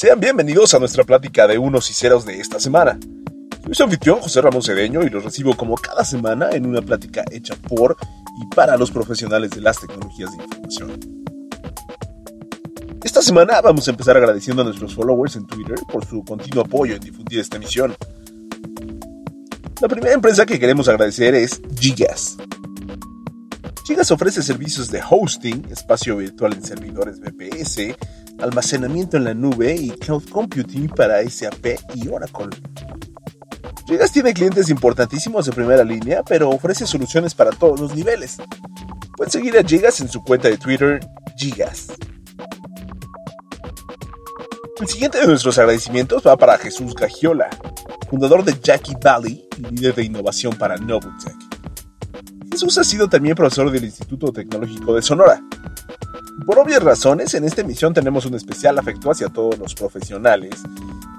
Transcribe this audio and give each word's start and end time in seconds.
Sean 0.00 0.18
bienvenidos 0.18 0.72
a 0.72 0.78
nuestra 0.78 1.04
plática 1.04 1.46
de 1.46 1.58
unos 1.58 1.90
y 1.90 1.92
ceros 1.92 2.24
de 2.24 2.40
esta 2.40 2.58
semana. 2.58 2.98
Soy 3.62 3.74
su 3.74 3.82
anfitrión 3.82 4.18
José 4.18 4.40
Ramón 4.40 4.62
Cedeño 4.62 5.02
y 5.02 5.10
los 5.10 5.22
recibo 5.22 5.54
como 5.54 5.74
cada 5.74 6.06
semana 6.06 6.48
en 6.52 6.64
una 6.64 6.80
plática 6.80 7.22
hecha 7.30 7.54
por 7.68 7.98
y 8.40 8.46
para 8.54 8.78
los 8.78 8.90
profesionales 8.90 9.50
de 9.50 9.60
las 9.60 9.78
tecnologías 9.78 10.30
de 10.30 10.42
información. 10.42 11.00
Esta 13.04 13.20
semana 13.20 13.60
vamos 13.60 13.88
a 13.88 13.90
empezar 13.90 14.16
agradeciendo 14.16 14.62
a 14.62 14.64
nuestros 14.64 14.94
followers 14.94 15.36
en 15.36 15.46
Twitter 15.46 15.76
por 15.92 16.06
su 16.06 16.24
continuo 16.24 16.64
apoyo 16.64 16.94
en 16.94 17.00
difundir 17.02 17.38
esta 17.38 17.58
emisión. 17.58 17.94
La 19.82 19.88
primera 19.88 20.14
empresa 20.14 20.46
que 20.46 20.58
queremos 20.58 20.88
agradecer 20.88 21.34
es 21.34 21.60
Gigas. 21.78 22.38
Gigas 23.84 24.10
ofrece 24.10 24.42
servicios 24.42 24.90
de 24.90 25.02
hosting, 25.10 25.66
espacio 25.70 26.16
virtual 26.16 26.54
en 26.54 26.64
servidores 26.64 27.20
VPS, 27.20 27.98
almacenamiento 28.42 29.16
en 29.16 29.24
la 29.24 29.34
nube 29.34 29.74
y 29.74 29.90
cloud 29.90 30.22
computing 30.30 30.88
para 30.88 31.22
SAP 31.28 31.78
y 31.94 32.08
Oracle. 32.08 32.48
Gigas 33.86 34.12
tiene 34.12 34.32
clientes 34.32 34.70
importantísimos 34.70 35.46
de 35.46 35.52
primera 35.52 35.84
línea, 35.84 36.22
pero 36.22 36.50
ofrece 36.50 36.86
soluciones 36.86 37.34
para 37.34 37.50
todos 37.50 37.80
los 37.80 37.94
niveles. 37.94 38.38
Pueden 39.16 39.30
seguir 39.30 39.58
a 39.58 39.62
Gigas 39.62 40.00
en 40.00 40.08
su 40.08 40.22
cuenta 40.22 40.48
de 40.48 40.56
Twitter, 40.56 41.00
Gigas. 41.36 41.88
El 44.80 44.88
siguiente 44.88 45.18
de 45.18 45.26
nuestros 45.26 45.58
agradecimientos 45.58 46.26
va 46.26 46.36
para 46.36 46.56
Jesús 46.56 46.94
Gagiola, 46.94 47.50
fundador 48.08 48.44
de 48.44 48.58
Jackie 48.62 48.96
Valley 49.02 49.46
y 49.58 49.62
líder 49.74 49.94
de 49.94 50.04
innovación 50.04 50.56
para 50.56 50.76
Novotech. 50.76 51.36
Jesús 52.50 52.78
ha 52.78 52.84
sido 52.84 53.08
también 53.08 53.34
profesor 53.34 53.70
del 53.70 53.84
Instituto 53.84 54.32
Tecnológico 54.32 54.94
de 54.94 55.02
Sonora. 55.02 55.42
Por 56.46 56.58
obvias 56.58 56.82
razones, 56.82 57.34
en 57.34 57.44
esta 57.44 57.60
emisión 57.60 57.92
tenemos 57.92 58.24
un 58.26 58.34
especial 58.34 58.78
afecto 58.78 59.10
hacia 59.10 59.28
todos 59.28 59.58
los 59.58 59.74
profesionales 59.74 60.62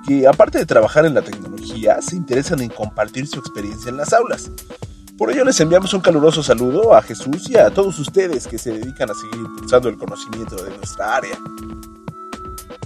que, 0.07 0.27
aparte 0.27 0.57
de 0.57 0.65
trabajar 0.65 1.05
en 1.05 1.13
la 1.13 1.21
tecnología, 1.21 2.01
se 2.01 2.15
interesan 2.15 2.61
en 2.61 2.69
compartir 2.69 3.27
su 3.27 3.39
experiencia 3.39 3.89
en 3.89 3.97
las 3.97 4.13
aulas. 4.13 4.49
Por 5.17 5.31
ello 5.31 5.45
les 5.45 5.59
enviamos 5.59 5.93
un 5.93 6.01
caluroso 6.01 6.41
saludo 6.41 6.95
a 6.95 7.01
Jesús 7.01 7.49
y 7.49 7.57
a 7.57 7.69
todos 7.69 7.99
ustedes 7.99 8.47
que 8.47 8.57
se 8.57 8.71
dedican 8.71 9.11
a 9.11 9.13
seguir 9.13 9.35
impulsando 9.35 9.89
el 9.89 9.97
conocimiento 9.97 10.55
de 10.63 10.75
nuestra 10.75 11.17
área. 11.17 11.37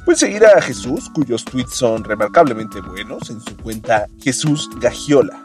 Pueden 0.03 0.19
seguir 0.19 0.45
a 0.45 0.61
Jesús, 0.61 1.09
cuyos 1.13 1.45
tweets 1.45 1.75
son 1.75 2.03
remarcablemente 2.03 2.81
buenos, 2.81 3.29
en 3.29 3.41
su 3.41 3.55
cuenta 3.57 4.07
Jesús 4.21 4.69
Gagiola. 4.79 5.41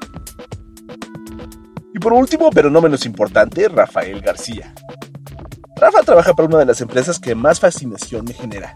Y 1.95 1.98
por 1.98 2.12
último, 2.12 2.50
pero 2.50 2.69
no 2.69 2.83
menos 2.83 3.06
importante, 3.06 3.69
Rafael 3.69 4.20
García. 4.20 4.75
Rafa 5.81 6.03
trabaja 6.03 6.34
para 6.34 6.47
una 6.47 6.59
de 6.59 6.67
las 6.67 6.83
empresas 6.83 7.19
que 7.19 7.34
más 7.34 7.59
fascinación 7.59 8.27
me 8.27 8.34
genera. 8.34 8.75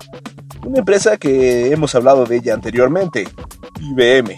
Una 0.64 0.78
empresa 0.78 1.18
que 1.18 1.70
hemos 1.70 1.94
hablado 1.94 2.24
de 2.24 2.36
ella 2.36 2.54
anteriormente, 2.54 3.28
IBM. 3.78 4.34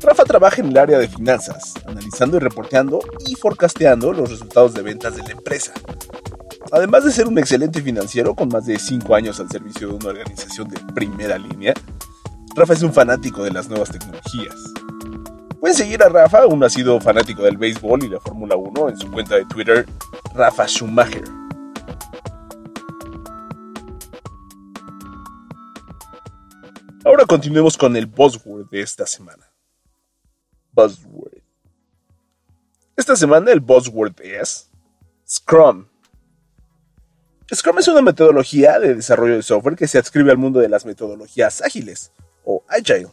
Rafa 0.00 0.24
trabaja 0.24 0.60
en 0.60 0.70
el 0.70 0.76
área 0.76 0.98
de 0.98 1.06
finanzas, 1.06 1.74
analizando 1.86 2.38
y 2.38 2.40
reporteando 2.40 2.98
y 3.24 3.36
forecasteando 3.36 4.12
los 4.12 4.30
resultados 4.30 4.74
de 4.74 4.82
ventas 4.82 5.14
de 5.14 5.22
la 5.22 5.30
empresa. 5.30 5.72
Además 6.72 7.04
de 7.04 7.12
ser 7.12 7.28
un 7.28 7.38
excelente 7.38 7.80
financiero 7.80 8.34
con 8.34 8.48
más 8.48 8.66
de 8.66 8.76
5 8.76 9.14
años 9.14 9.38
al 9.38 9.48
servicio 9.48 9.86
de 9.86 9.94
una 9.94 10.08
organización 10.08 10.68
de 10.68 10.80
primera 10.92 11.38
línea, 11.38 11.72
Rafa 12.56 12.72
es 12.72 12.82
un 12.82 12.92
fanático 12.92 13.44
de 13.44 13.52
las 13.52 13.68
nuevas 13.68 13.90
tecnologías. 13.90 14.56
Pueden 15.60 15.76
seguir 15.76 16.02
a 16.02 16.08
Rafa, 16.08 16.48
un 16.48 16.58
nacido 16.58 17.00
fanático 17.00 17.44
del 17.44 17.58
béisbol 17.58 18.02
y 18.02 18.08
la 18.08 18.18
Fórmula 18.18 18.56
1, 18.56 18.88
en 18.88 18.98
su 18.98 19.08
cuenta 19.08 19.36
de 19.36 19.44
Twitter, 19.44 19.86
Rafa 20.34 20.66
Schumacher. 20.66 21.43
Ahora 27.04 27.26
continuemos 27.26 27.76
con 27.76 27.94
el 27.96 28.06
buzzword 28.06 28.70
de 28.70 28.80
esta 28.80 29.06
semana. 29.06 29.44
Buzzword. 30.72 31.42
Esta 32.96 33.14
semana 33.14 33.52
el 33.52 33.60
buzzword 33.60 34.18
es 34.22 34.70
Scrum. 35.28 35.86
Scrum 37.54 37.78
es 37.78 37.88
una 37.88 38.00
metodología 38.00 38.78
de 38.78 38.94
desarrollo 38.94 39.34
de 39.34 39.42
software 39.42 39.76
que 39.76 39.86
se 39.86 39.98
adscribe 39.98 40.30
al 40.30 40.38
mundo 40.38 40.60
de 40.60 40.70
las 40.70 40.86
metodologías 40.86 41.60
ágiles 41.60 42.10
o 42.42 42.64
agile. 42.68 43.10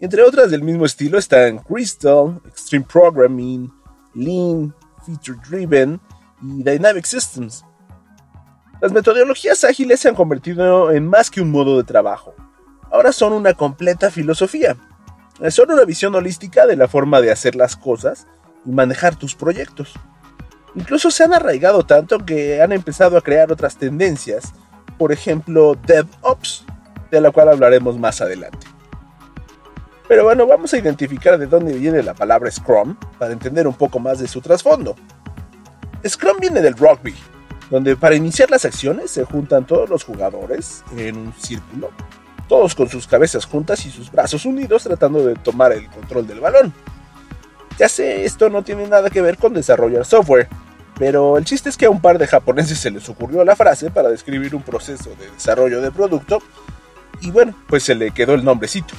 Entre 0.00 0.22
otras 0.22 0.52
del 0.52 0.62
mismo 0.62 0.86
estilo 0.86 1.18
están 1.18 1.58
Crystal, 1.58 2.40
Extreme 2.46 2.86
Programming, 2.86 3.72
Lean, 4.14 4.72
Feature 5.04 5.40
Driven 5.48 6.00
y 6.42 6.62
Dynamic 6.62 7.04
Systems. 7.04 7.64
Las 8.80 8.92
metodologías 8.92 9.64
ágiles 9.64 9.98
se 9.98 10.08
han 10.08 10.14
convertido 10.14 10.92
en 10.92 11.08
más 11.08 11.28
que 11.28 11.40
un 11.40 11.50
modo 11.50 11.76
de 11.76 11.82
trabajo. 11.82 12.36
Ahora 12.90 13.12
son 13.12 13.32
una 13.32 13.54
completa 13.54 14.10
filosofía. 14.10 14.76
Son 15.50 15.70
una 15.70 15.84
visión 15.84 16.14
holística 16.14 16.66
de 16.66 16.76
la 16.76 16.88
forma 16.88 17.20
de 17.20 17.30
hacer 17.30 17.54
las 17.54 17.76
cosas 17.76 18.26
y 18.66 18.70
manejar 18.70 19.16
tus 19.16 19.34
proyectos. 19.34 19.94
Incluso 20.74 21.10
se 21.10 21.24
han 21.24 21.32
arraigado 21.32 21.84
tanto 21.84 22.18
que 22.18 22.60
han 22.62 22.72
empezado 22.72 23.16
a 23.16 23.22
crear 23.22 23.50
otras 23.50 23.76
tendencias, 23.76 24.52
por 24.98 25.12
ejemplo 25.12 25.76
DevOps, 25.86 26.64
de 27.10 27.20
la 27.20 27.30
cual 27.30 27.48
hablaremos 27.48 27.98
más 27.98 28.20
adelante. 28.20 28.66
Pero 30.06 30.24
bueno, 30.24 30.46
vamos 30.46 30.74
a 30.74 30.78
identificar 30.78 31.38
de 31.38 31.46
dónde 31.46 31.72
viene 31.72 32.02
la 32.02 32.14
palabra 32.14 32.50
Scrum 32.50 32.96
para 33.18 33.32
entender 33.32 33.66
un 33.66 33.74
poco 33.74 33.98
más 33.98 34.18
de 34.18 34.28
su 34.28 34.40
trasfondo. 34.40 34.96
Scrum 36.06 36.38
viene 36.40 36.60
del 36.60 36.76
rugby, 36.76 37.14
donde 37.70 37.96
para 37.96 38.16
iniciar 38.16 38.50
las 38.50 38.64
acciones 38.64 39.10
se 39.10 39.24
juntan 39.24 39.66
todos 39.66 39.88
los 39.88 40.04
jugadores 40.04 40.84
en 40.96 41.16
un 41.16 41.32
círculo, 41.34 41.90
todos 42.50 42.74
con 42.74 42.88
sus 42.88 43.06
cabezas 43.06 43.44
juntas 43.44 43.86
y 43.86 43.92
sus 43.92 44.10
brazos 44.10 44.44
unidos 44.44 44.82
tratando 44.82 45.24
de 45.24 45.36
tomar 45.36 45.70
el 45.70 45.88
control 45.88 46.26
del 46.26 46.40
balón. 46.40 46.74
Ya 47.78 47.88
sé, 47.88 48.24
esto 48.24 48.50
no 48.50 48.64
tiene 48.64 48.88
nada 48.88 49.08
que 49.08 49.22
ver 49.22 49.38
con 49.38 49.54
desarrollar 49.54 50.04
software, 50.04 50.48
pero 50.98 51.38
el 51.38 51.44
chiste 51.44 51.68
es 51.68 51.76
que 51.76 51.86
a 51.86 51.90
un 51.90 52.00
par 52.00 52.18
de 52.18 52.26
japoneses 52.26 52.76
se 52.76 52.90
les 52.90 53.08
ocurrió 53.08 53.44
la 53.44 53.54
frase 53.54 53.92
para 53.92 54.08
describir 54.08 54.56
un 54.56 54.62
proceso 54.62 55.10
de 55.10 55.30
desarrollo 55.30 55.80
de 55.80 55.92
producto 55.92 56.42
y 57.20 57.30
bueno, 57.30 57.54
pues 57.68 57.84
se 57.84 57.94
le 57.94 58.10
quedó 58.10 58.34
el 58.34 58.44
nombrecito. 58.44 58.94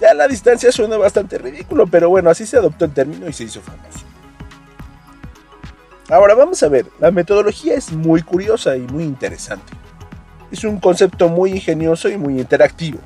Ya 0.00 0.14
la 0.14 0.26
distancia 0.26 0.72
suena 0.72 0.96
bastante 0.96 1.36
ridículo, 1.36 1.86
pero 1.86 2.08
bueno, 2.08 2.30
así 2.30 2.46
se 2.46 2.56
adoptó 2.56 2.86
el 2.86 2.94
término 2.94 3.28
y 3.28 3.34
se 3.34 3.44
hizo 3.44 3.60
famoso. 3.60 4.06
Ahora 6.08 6.34
vamos 6.34 6.62
a 6.62 6.68
ver, 6.70 6.86
la 6.98 7.10
metodología 7.10 7.74
es 7.74 7.92
muy 7.92 8.22
curiosa 8.22 8.74
y 8.74 8.80
muy 8.80 9.04
interesante. 9.04 9.70
Es 10.50 10.64
un 10.64 10.80
concepto 10.80 11.28
muy 11.28 11.52
ingenioso 11.52 12.08
y 12.08 12.16
muy 12.16 12.40
interactivo. 12.40 12.98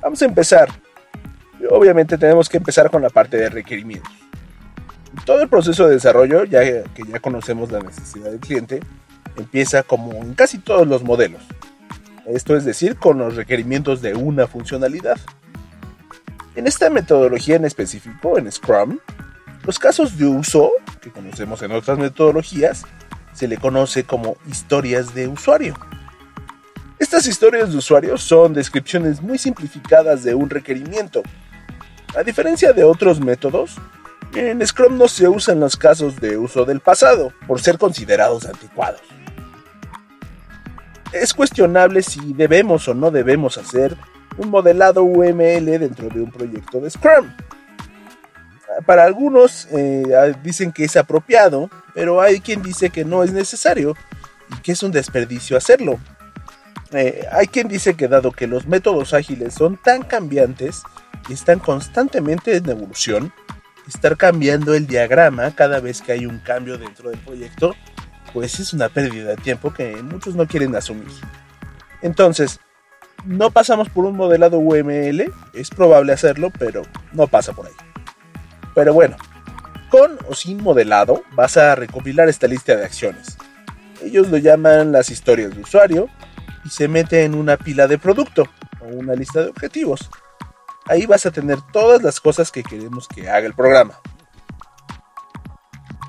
Vamos 0.00 0.22
a 0.22 0.24
empezar 0.24 0.68
obviamente 1.70 2.18
tenemos 2.18 2.48
que 2.48 2.58
empezar 2.58 2.90
con 2.90 3.02
la 3.02 3.10
parte 3.10 3.36
de 3.36 3.48
requerimientos. 3.48 4.12
Todo 5.24 5.40
el 5.40 5.48
proceso 5.48 5.86
de 5.86 5.94
desarrollo, 5.94 6.44
ya 6.44 6.60
que 6.60 7.02
ya 7.08 7.20
conocemos 7.20 7.70
la 7.70 7.80
necesidad 7.80 8.30
del 8.30 8.40
cliente, 8.40 8.80
empieza 9.36 9.82
como 9.82 10.12
en 10.12 10.34
casi 10.34 10.58
todos 10.58 10.86
los 10.86 11.02
modelos. 11.02 11.42
Esto 12.26 12.56
es 12.56 12.64
decir, 12.64 12.96
con 12.96 13.18
los 13.18 13.36
requerimientos 13.36 14.02
de 14.02 14.14
una 14.14 14.46
funcionalidad. 14.46 15.18
En 16.54 16.66
esta 16.66 16.90
metodología 16.90 17.56
en 17.56 17.64
específico, 17.64 18.38
en 18.38 18.50
Scrum, 18.50 18.98
los 19.64 19.78
casos 19.78 20.18
de 20.18 20.26
uso, 20.26 20.70
que 21.00 21.10
conocemos 21.10 21.62
en 21.62 21.72
otras 21.72 21.98
metodologías, 21.98 22.84
se 23.32 23.48
le 23.48 23.58
conoce 23.58 24.04
como 24.04 24.36
historias 24.48 25.14
de 25.14 25.28
usuario. 25.28 25.74
Estas 26.98 27.26
historias 27.26 27.70
de 27.70 27.78
usuario 27.78 28.16
son 28.16 28.54
descripciones 28.54 29.20
muy 29.20 29.38
simplificadas 29.38 30.24
de 30.24 30.34
un 30.34 30.48
requerimiento, 30.48 31.22
a 32.16 32.22
diferencia 32.22 32.72
de 32.72 32.82
otros 32.82 33.20
métodos, 33.20 33.76
en 34.34 34.66
Scrum 34.66 34.96
no 34.96 35.06
se 35.06 35.28
usan 35.28 35.60
los 35.60 35.76
casos 35.76 36.16
de 36.18 36.38
uso 36.38 36.64
del 36.64 36.80
pasado, 36.80 37.30
por 37.46 37.60
ser 37.60 37.76
considerados 37.76 38.46
anticuados. 38.46 39.02
Es 41.12 41.34
cuestionable 41.34 42.02
si 42.02 42.32
debemos 42.32 42.88
o 42.88 42.94
no 42.94 43.10
debemos 43.10 43.58
hacer 43.58 43.98
un 44.38 44.48
modelado 44.48 45.02
UML 45.02 45.66
dentro 45.78 46.08
de 46.08 46.22
un 46.22 46.30
proyecto 46.30 46.80
de 46.80 46.88
Scrum. 46.88 47.30
Para 48.86 49.04
algunos 49.04 49.68
eh, 49.72 50.34
dicen 50.42 50.72
que 50.72 50.84
es 50.84 50.96
apropiado, 50.96 51.68
pero 51.94 52.22
hay 52.22 52.40
quien 52.40 52.62
dice 52.62 52.88
que 52.88 53.04
no 53.04 53.24
es 53.24 53.32
necesario 53.32 53.94
y 54.50 54.60
que 54.62 54.72
es 54.72 54.82
un 54.82 54.90
desperdicio 54.90 55.58
hacerlo. 55.58 55.98
Eh, 56.92 57.26
hay 57.32 57.46
quien 57.48 57.68
dice 57.68 57.94
que 57.94 58.08
dado 58.08 58.32
que 58.32 58.46
los 58.46 58.66
métodos 58.66 59.12
ágiles 59.12 59.54
son 59.54 59.76
tan 59.76 60.02
cambiantes, 60.02 60.82
están 61.30 61.58
constantemente 61.58 62.56
en 62.56 62.68
evolución, 62.68 63.32
estar 63.88 64.16
cambiando 64.16 64.74
el 64.74 64.86
diagrama 64.86 65.54
cada 65.54 65.80
vez 65.80 66.02
que 66.02 66.12
hay 66.12 66.26
un 66.26 66.38
cambio 66.38 66.78
dentro 66.78 67.10
del 67.10 67.18
proyecto, 67.18 67.74
pues 68.32 68.60
es 68.60 68.72
una 68.72 68.88
pérdida 68.88 69.30
de 69.30 69.36
tiempo 69.36 69.72
que 69.72 70.02
muchos 70.02 70.34
no 70.34 70.46
quieren 70.46 70.74
asumir. 70.76 71.08
Entonces, 72.02 72.60
no 73.24 73.50
pasamos 73.50 73.88
por 73.88 74.04
un 74.04 74.16
modelado 74.16 74.58
UML, 74.58 75.32
es 75.54 75.70
probable 75.70 76.12
hacerlo, 76.12 76.52
pero 76.58 76.82
no 77.12 77.26
pasa 77.26 77.52
por 77.52 77.66
ahí. 77.66 77.72
Pero 78.74 78.92
bueno, 78.92 79.16
con 79.90 80.18
o 80.28 80.34
sin 80.34 80.62
modelado 80.62 81.22
vas 81.32 81.56
a 81.56 81.74
recopilar 81.74 82.28
esta 82.28 82.46
lista 82.46 82.76
de 82.76 82.84
acciones. 82.84 83.38
Ellos 84.04 84.28
lo 84.28 84.36
llaman 84.36 84.92
las 84.92 85.10
historias 85.10 85.54
de 85.54 85.62
usuario 85.62 86.08
y 86.66 86.70
se 86.70 86.88
mete 86.88 87.24
en 87.24 87.34
una 87.34 87.56
pila 87.56 87.86
de 87.86 87.96
producto 87.96 88.44
o 88.80 88.86
una 88.86 89.14
lista 89.14 89.40
de 89.40 89.50
objetivos. 89.50 90.10
Ahí 90.86 91.06
vas 91.06 91.24
a 91.26 91.30
tener 91.30 91.58
todas 91.72 92.02
las 92.02 92.20
cosas 92.20 92.50
que 92.50 92.64
queremos 92.64 93.06
que 93.06 93.30
haga 93.30 93.46
el 93.46 93.54
programa. 93.54 94.00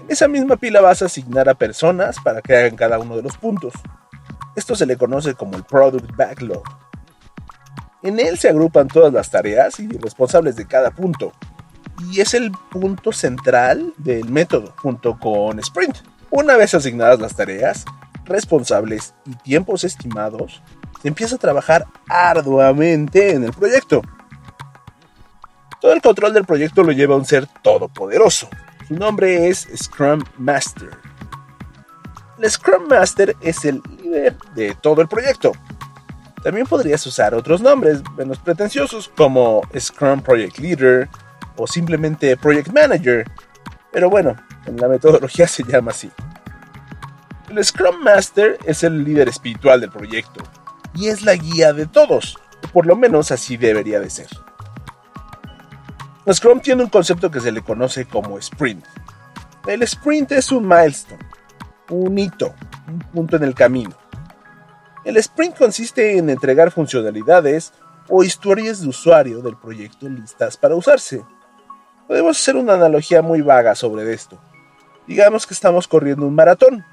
En 0.02 0.12
esa 0.12 0.28
misma 0.28 0.56
pila 0.56 0.82
vas 0.82 1.02
a 1.02 1.06
asignar 1.06 1.48
a 1.48 1.54
personas 1.54 2.18
para 2.24 2.42
que 2.42 2.56
hagan 2.56 2.76
cada 2.76 2.98
uno 2.98 3.16
de 3.16 3.22
los 3.22 3.38
puntos. 3.38 3.74
Esto 4.56 4.76
se 4.76 4.88
le 4.88 4.98
conoce 4.98 5.36
como 5.36 5.58
el 5.58 5.64
Product 5.64 6.16
Backlog. 6.16 6.64
En 8.02 8.20
él 8.20 8.38
se 8.40 8.50
agrupan 8.50 8.88
todas 8.88 9.14
las 9.14 9.30
tareas 9.30 9.80
y 9.80 9.88
responsables 9.90 10.56
de 10.56 10.66
cada 10.66 10.92
punto. 10.92 11.34
Y 12.12 12.22
es 12.22 12.34
el 12.34 12.52
punto 12.72 13.12
central 13.12 13.94
del 13.98 14.30
método, 14.30 14.74
junto 14.78 15.20
con 15.20 15.60
Sprint. 15.60 15.98
Una 16.30 16.56
vez 16.56 16.74
asignadas 16.74 17.20
las 17.20 17.36
tareas, 17.36 17.86
responsables 18.28 19.14
y 19.26 19.36
tiempos 19.36 19.84
estimados, 19.84 20.62
se 21.02 21.08
empieza 21.08 21.36
a 21.36 21.40
trabajar 21.40 21.86
arduamente 22.08 23.32
en 23.32 23.44
el 23.44 23.54
proyecto. 23.54 24.02
Todo 25.80 25.94
el 25.94 26.02
control 26.02 26.34
del 26.34 26.46
proyecto 26.46 26.84
lo 26.84 26.92
lleva 26.92 27.16
un 27.16 27.26
ser 27.26 27.48
todopoderoso. 27.62 28.50
Su 28.88 28.96
nombre 28.96 29.48
es 29.48 29.68
Scrum 29.76 30.24
Master. 30.38 30.90
El 32.40 32.50
Scrum 32.50 32.88
Master 32.88 33.36
es 33.42 33.66
el 33.66 33.82
líder 34.02 34.38
de 34.56 34.76
todo 34.76 35.02
el 35.02 35.08
proyecto. 35.08 35.52
También 36.44 36.68
podrías 36.68 37.06
usar 37.06 37.34
otros 37.34 37.62
nombres 37.62 38.02
menos 38.16 38.38
pretenciosos 38.40 39.12
como 39.16 39.62
Scrum 39.78 40.22
Project 40.22 40.60
Leader 40.60 41.10
o 41.58 41.68
simplemente 41.68 42.38
Project 42.38 42.70
Manager. 42.70 43.26
Pero 43.92 44.10
bueno, 44.10 44.36
en 44.66 44.78
la 44.78 44.88
metodología 44.88 45.48
se 45.48 45.64
llama 45.64 45.92
así. 45.92 46.12
El 47.50 47.64
Scrum 47.64 48.04
Master 48.04 48.58
es 48.66 48.84
el 48.84 49.06
líder 49.06 49.30
espiritual 49.30 49.80
del 49.80 49.90
proyecto 49.90 50.44
y 50.94 51.08
es 51.08 51.22
la 51.22 51.36
guía 51.36 51.72
de 51.72 51.86
todos, 51.86 52.38
por 52.74 52.86
lo 52.86 52.96
menos 52.98 53.32
así 53.32 53.56
debería 53.56 54.02
de 54.02 54.10
ser. 54.10 54.28
Scrum 56.32 56.60
tiene 56.60 56.84
un 56.84 56.90
concepto 56.90 57.32
que 57.32 57.40
se 57.40 57.54
le 57.54 57.62
conoce 57.62 58.06
como 58.06 58.38
sprint. 58.38 58.84
El 59.66 59.82
sprint 59.84 60.34
es 60.34 60.52
un 60.52 60.68
milestone, 60.68 61.24
un 61.90 62.20
hito, 62.20 62.54
un 62.88 63.00
punto 63.00 63.38
en 63.38 63.44
el 63.44 63.56
camino. 63.56 63.96
El 65.06 65.16
sprint 65.16 65.58
consiste 65.58 66.18
en 66.18 66.30
entregar 66.30 66.70
funcionalidades 66.72 67.72
o 68.10 68.26
historias 68.26 68.82
de 68.82 68.90
usuario 68.90 69.42
del 69.42 69.56
proyecto 69.56 70.10
listas 70.10 70.58
para 70.58 70.76
usarse. 70.76 71.24
Podemos 72.10 72.38
hacer 72.38 72.58
una 72.58 72.74
analogía 72.74 73.22
muy 73.22 73.42
vaga 73.42 73.74
sobre 73.74 74.12
esto. 74.14 74.38
Digamos 75.08 75.48
que 75.48 75.54
estamos 75.54 75.88
corriendo 75.88 76.26
un 76.28 76.36
maratón. 76.36 76.84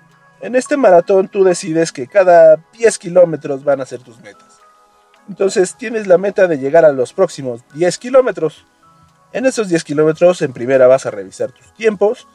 En 0.45 0.57
este 0.57 0.77
maratón 0.77 1.29
tú 1.29 1.43
decides 1.43 1.91
que 1.91 2.07
cada 2.07 2.63
10 2.75 2.99
kilómetros 2.99 3.65
van 3.65 3.81
a 3.81 3.87
ser 3.87 4.01
tus 4.01 4.21
metas. 4.21 4.59
Entonces 5.27 5.75
tienes 5.75 6.07
la 6.07 6.19
meta 6.19 6.47
de 6.47 6.59
llegar 6.59 6.85
a 6.85 6.93
los 6.93 7.15
próximos 7.15 7.65
10 7.73 7.97
kilómetros. 7.97 8.67
En 9.33 9.47
esos 9.47 9.71
10 9.71 9.83
kilómetros 9.85 10.43
en 10.43 10.53
primera 10.53 10.87
vas 10.87 11.07
a 11.07 11.11
revisar 11.11 11.51
tus 11.51 11.73
tiempos 11.73 12.29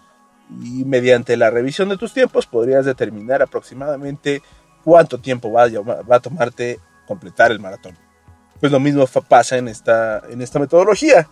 y 0.50 0.86
mediante 0.86 1.38
la 1.38 1.52
revisión 1.52 1.88
de 1.90 1.98
tus 1.98 2.12
tiempos 2.12 2.48
podrías 2.48 2.84
determinar 2.84 3.44
aproximadamente 3.44 4.42
cuánto 4.84 5.20
tiempo 5.20 5.52
va 5.52 5.66
a, 5.66 6.20
tomarte 6.20 6.80
completar 7.06 7.52
el 7.52 7.60
maratón. 7.60 7.96
Pues 8.60 8.72
lo 8.72 8.80
mismo 8.80 9.06
pasa 9.28 9.58
en 9.58 9.68
esta, 9.68 10.24
en 10.32 10.42
esta 10.42 10.58
metodología. 10.58 11.30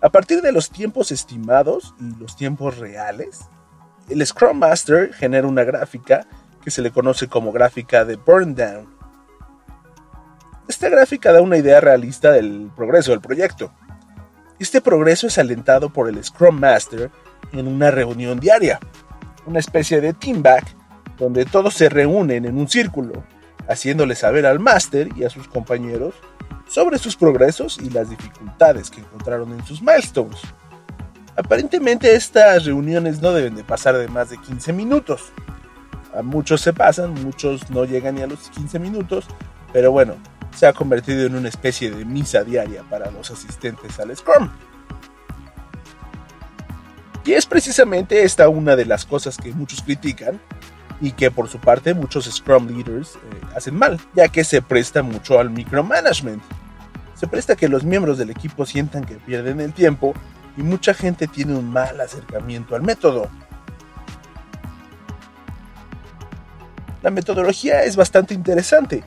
A 0.00 0.08
partir 0.08 0.40
de 0.40 0.52
los 0.52 0.70
tiempos 0.70 1.12
estimados 1.12 1.94
y 2.00 2.18
los 2.18 2.34
tiempos 2.34 2.78
reales, 2.78 3.50
el 4.08 4.24
Scrum 4.26 4.58
Master 4.58 5.12
genera 5.12 5.46
una 5.46 5.64
gráfica 5.64 6.26
que 6.62 6.70
se 6.70 6.82
le 6.82 6.90
conoce 6.90 7.28
como 7.28 7.52
gráfica 7.52 8.04
de 8.04 8.16
burn 8.16 8.54
down. 8.54 8.96
Esta 10.68 10.88
gráfica 10.88 11.32
da 11.32 11.42
una 11.42 11.56
idea 11.56 11.80
realista 11.80 12.32
del 12.32 12.70
progreso 12.74 13.12
del 13.12 13.20
proyecto. 13.20 13.72
Este 14.58 14.80
progreso 14.80 15.26
es 15.26 15.38
alentado 15.38 15.90
por 15.92 16.08
el 16.08 16.22
Scrum 16.24 16.58
Master 16.58 17.10
en 17.52 17.68
una 17.68 17.90
reunión 17.90 18.40
diaria, 18.40 18.80
una 19.46 19.60
especie 19.60 20.00
de 20.00 20.12
team 20.12 20.42
back 20.42 20.64
donde 21.18 21.44
todos 21.44 21.74
se 21.74 21.88
reúnen 21.88 22.44
en 22.44 22.58
un 22.58 22.68
círculo, 22.68 23.24
haciéndole 23.68 24.14
saber 24.14 24.46
al 24.46 24.58
Master 24.58 25.08
y 25.16 25.24
a 25.24 25.30
sus 25.30 25.48
compañeros 25.48 26.14
sobre 26.68 26.98
sus 26.98 27.16
progresos 27.16 27.78
y 27.78 27.90
las 27.90 28.10
dificultades 28.10 28.90
que 28.90 29.00
encontraron 29.00 29.52
en 29.52 29.64
sus 29.64 29.80
milestones. 29.80 30.40
Aparentemente 31.36 32.14
estas 32.14 32.64
reuniones 32.64 33.20
no 33.20 33.32
deben 33.32 33.54
de 33.54 33.64
pasar 33.64 33.96
de 33.96 34.08
más 34.08 34.30
de 34.30 34.38
15 34.38 34.72
minutos. 34.72 35.32
A 36.16 36.22
muchos 36.22 36.62
se 36.62 36.72
pasan, 36.72 37.12
muchos 37.22 37.70
no 37.70 37.84
llegan 37.84 38.14
ni 38.14 38.22
a 38.22 38.26
los 38.26 38.48
15 38.50 38.78
minutos, 38.78 39.26
pero 39.72 39.92
bueno, 39.92 40.14
se 40.56 40.66
ha 40.66 40.72
convertido 40.72 41.26
en 41.26 41.36
una 41.36 41.48
especie 41.48 41.90
de 41.90 42.06
misa 42.06 42.42
diaria 42.42 42.82
para 42.88 43.10
los 43.10 43.30
asistentes 43.30 44.00
al 44.00 44.16
Scrum. 44.16 44.48
Y 47.26 47.32
es 47.32 47.44
precisamente 47.44 48.22
esta 48.22 48.48
una 48.48 48.76
de 48.76 48.86
las 48.86 49.04
cosas 49.04 49.36
que 49.36 49.52
muchos 49.52 49.82
critican 49.82 50.40
y 51.02 51.12
que 51.12 51.30
por 51.30 51.48
su 51.48 51.58
parte 51.58 51.92
muchos 51.92 52.24
Scrum 52.24 52.68
Leaders 52.68 53.16
eh, 53.16 53.18
hacen 53.54 53.74
mal, 53.74 54.00
ya 54.14 54.28
que 54.28 54.44
se 54.44 54.62
presta 54.62 55.02
mucho 55.02 55.38
al 55.38 55.50
micromanagement. 55.50 56.42
Se 57.14 57.26
presta 57.26 57.56
que 57.56 57.68
los 57.68 57.84
miembros 57.84 58.16
del 58.16 58.30
equipo 58.30 58.64
sientan 58.64 59.04
que 59.04 59.16
pierden 59.16 59.60
el 59.60 59.74
tiempo 59.74 60.14
y 60.56 60.62
mucha 60.62 60.94
gente 60.94 61.26
tiene 61.26 61.54
un 61.54 61.72
mal 61.72 62.00
acercamiento 62.00 62.74
al 62.74 62.82
método. 62.82 63.28
La 67.02 67.10
metodología 67.10 67.84
es 67.84 67.94
bastante 67.94 68.34
interesante, 68.34 69.04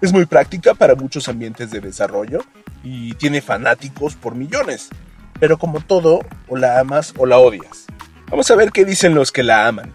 es 0.00 0.12
muy 0.12 0.26
práctica 0.26 0.74
para 0.74 0.94
muchos 0.94 1.28
ambientes 1.28 1.70
de 1.70 1.80
desarrollo 1.80 2.42
y 2.82 3.14
tiene 3.14 3.40
fanáticos 3.40 4.14
por 4.14 4.34
millones. 4.34 4.88
Pero 5.38 5.58
como 5.58 5.80
todo, 5.80 6.20
o 6.48 6.56
la 6.56 6.78
amas 6.78 7.14
o 7.18 7.26
la 7.26 7.38
odias. 7.38 7.86
Vamos 8.30 8.50
a 8.50 8.56
ver 8.56 8.70
qué 8.70 8.84
dicen 8.84 9.14
los 9.14 9.32
que 9.32 9.42
la 9.42 9.66
aman. 9.66 9.92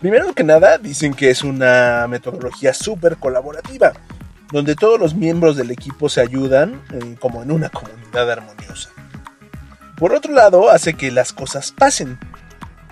Primero 0.00 0.34
que 0.34 0.44
nada, 0.44 0.76
dicen 0.76 1.14
que 1.14 1.30
es 1.30 1.42
una 1.42 2.06
metodología 2.08 2.74
súper 2.74 3.16
colaborativa, 3.16 3.92
donde 4.52 4.76
todos 4.76 5.00
los 5.00 5.14
miembros 5.14 5.56
del 5.56 5.70
equipo 5.70 6.08
se 6.10 6.20
ayudan 6.20 6.82
eh, 6.92 7.16
como 7.18 7.42
en 7.42 7.50
una 7.50 7.70
comunidad 7.70 8.30
armoniosa. 8.30 8.90
Por 10.04 10.12
otro 10.12 10.34
lado, 10.34 10.68
hace 10.68 10.92
que 10.92 11.10
las 11.10 11.32
cosas 11.32 11.72
pasen. 11.72 12.18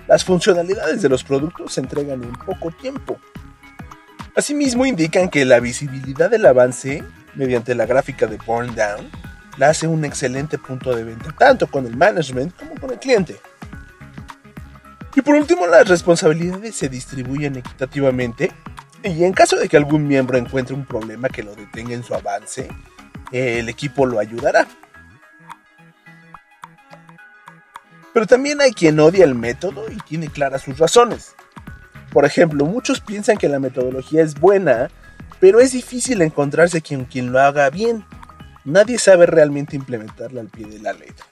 Las 0.07 0.23
funcionalidades 0.25 1.03
de 1.03 1.09
los 1.09 1.23
productos 1.23 1.73
se 1.73 1.81
entregan 1.81 2.23
en 2.23 2.31
poco 2.31 2.71
tiempo 2.71 3.19
Asimismo 4.35 4.83
indican 4.87 5.29
que 5.29 5.45
la 5.45 5.59
visibilidad 5.59 6.31
del 6.31 6.43
avance 6.47 7.03
mediante 7.35 7.75
la 7.75 7.85
gráfica 7.85 8.25
de 8.25 8.37
Burn 8.37 8.73
Down 8.73 9.11
la 9.59 9.69
hace 9.69 9.85
un 9.85 10.03
excelente 10.05 10.57
punto 10.57 10.95
de 10.95 11.03
venta 11.03 11.31
tanto 11.37 11.67
con 11.67 11.85
el 11.85 11.95
management 11.95 12.55
como 12.55 12.73
con 12.81 12.89
el 12.89 12.97
cliente. 12.97 13.39
Y 15.13 15.21
por 15.21 15.35
último, 15.35 15.67
las 15.67 15.87
responsabilidades 15.87 16.75
se 16.75 16.89
distribuyen 16.89 17.57
equitativamente 17.57 18.51
y 19.03 19.23
en 19.23 19.33
caso 19.33 19.57
de 19.57 19.69
que 19.69 19.77
algún 19.77 20.07
miembro 20.07 20.39
encuentre 20.39 20.73
un 20.73 20.87
problema 20.87 21.29
que 21.29 21.43
lo 21.43 21.53
detenga 21.53 21.93
en 21.93 22.03
su 22.03 22.15
avance, 22.15 22.69
el 23.31 23.69
equipo 23.69 24.07
lo 24.07 24.17
ayudará. 24.17 24.65
Pero 28.13 28.27
también 28.27 28.61
hay 28.61 28.71
quien 28.71 28.99
odia 28.99 29.25
el 29.25 29.35
método 29.35 29.85
y 29.91 29.97
tiene 30.07 30.27
claras 30.27 30.61
sus 30.61 30.77
razones. 30.77 31.35
Por 32.11 32.25
ejemplo, 32.25 32.65
muchos 32.65 33.01
piensan 33.01 33.37
que 33.37 33.49
la 33.49 33.59
metodología 33.59 34.21
es 34.21 34.35
buena, 34.35 34.89
pero 35.39 35.59
es 35.59 35.71
difícil 35.71 36.21
encontrarse 36.21 36.81
quien, 36.81 37.05
quien 37.05 37.31
lo 37.31 37.39
haga 37.39 37.69
bien. 37.71 38.05
Nadie 38.65 38.99
sabe 38.99 39.25
realmente 39.25 39.75
implementarla 39.75 40.41
al 40.41 40.49
pie 40.49 40.67
de 40.67 40.79
la 40.79 40.93
letra. 40.93 41.25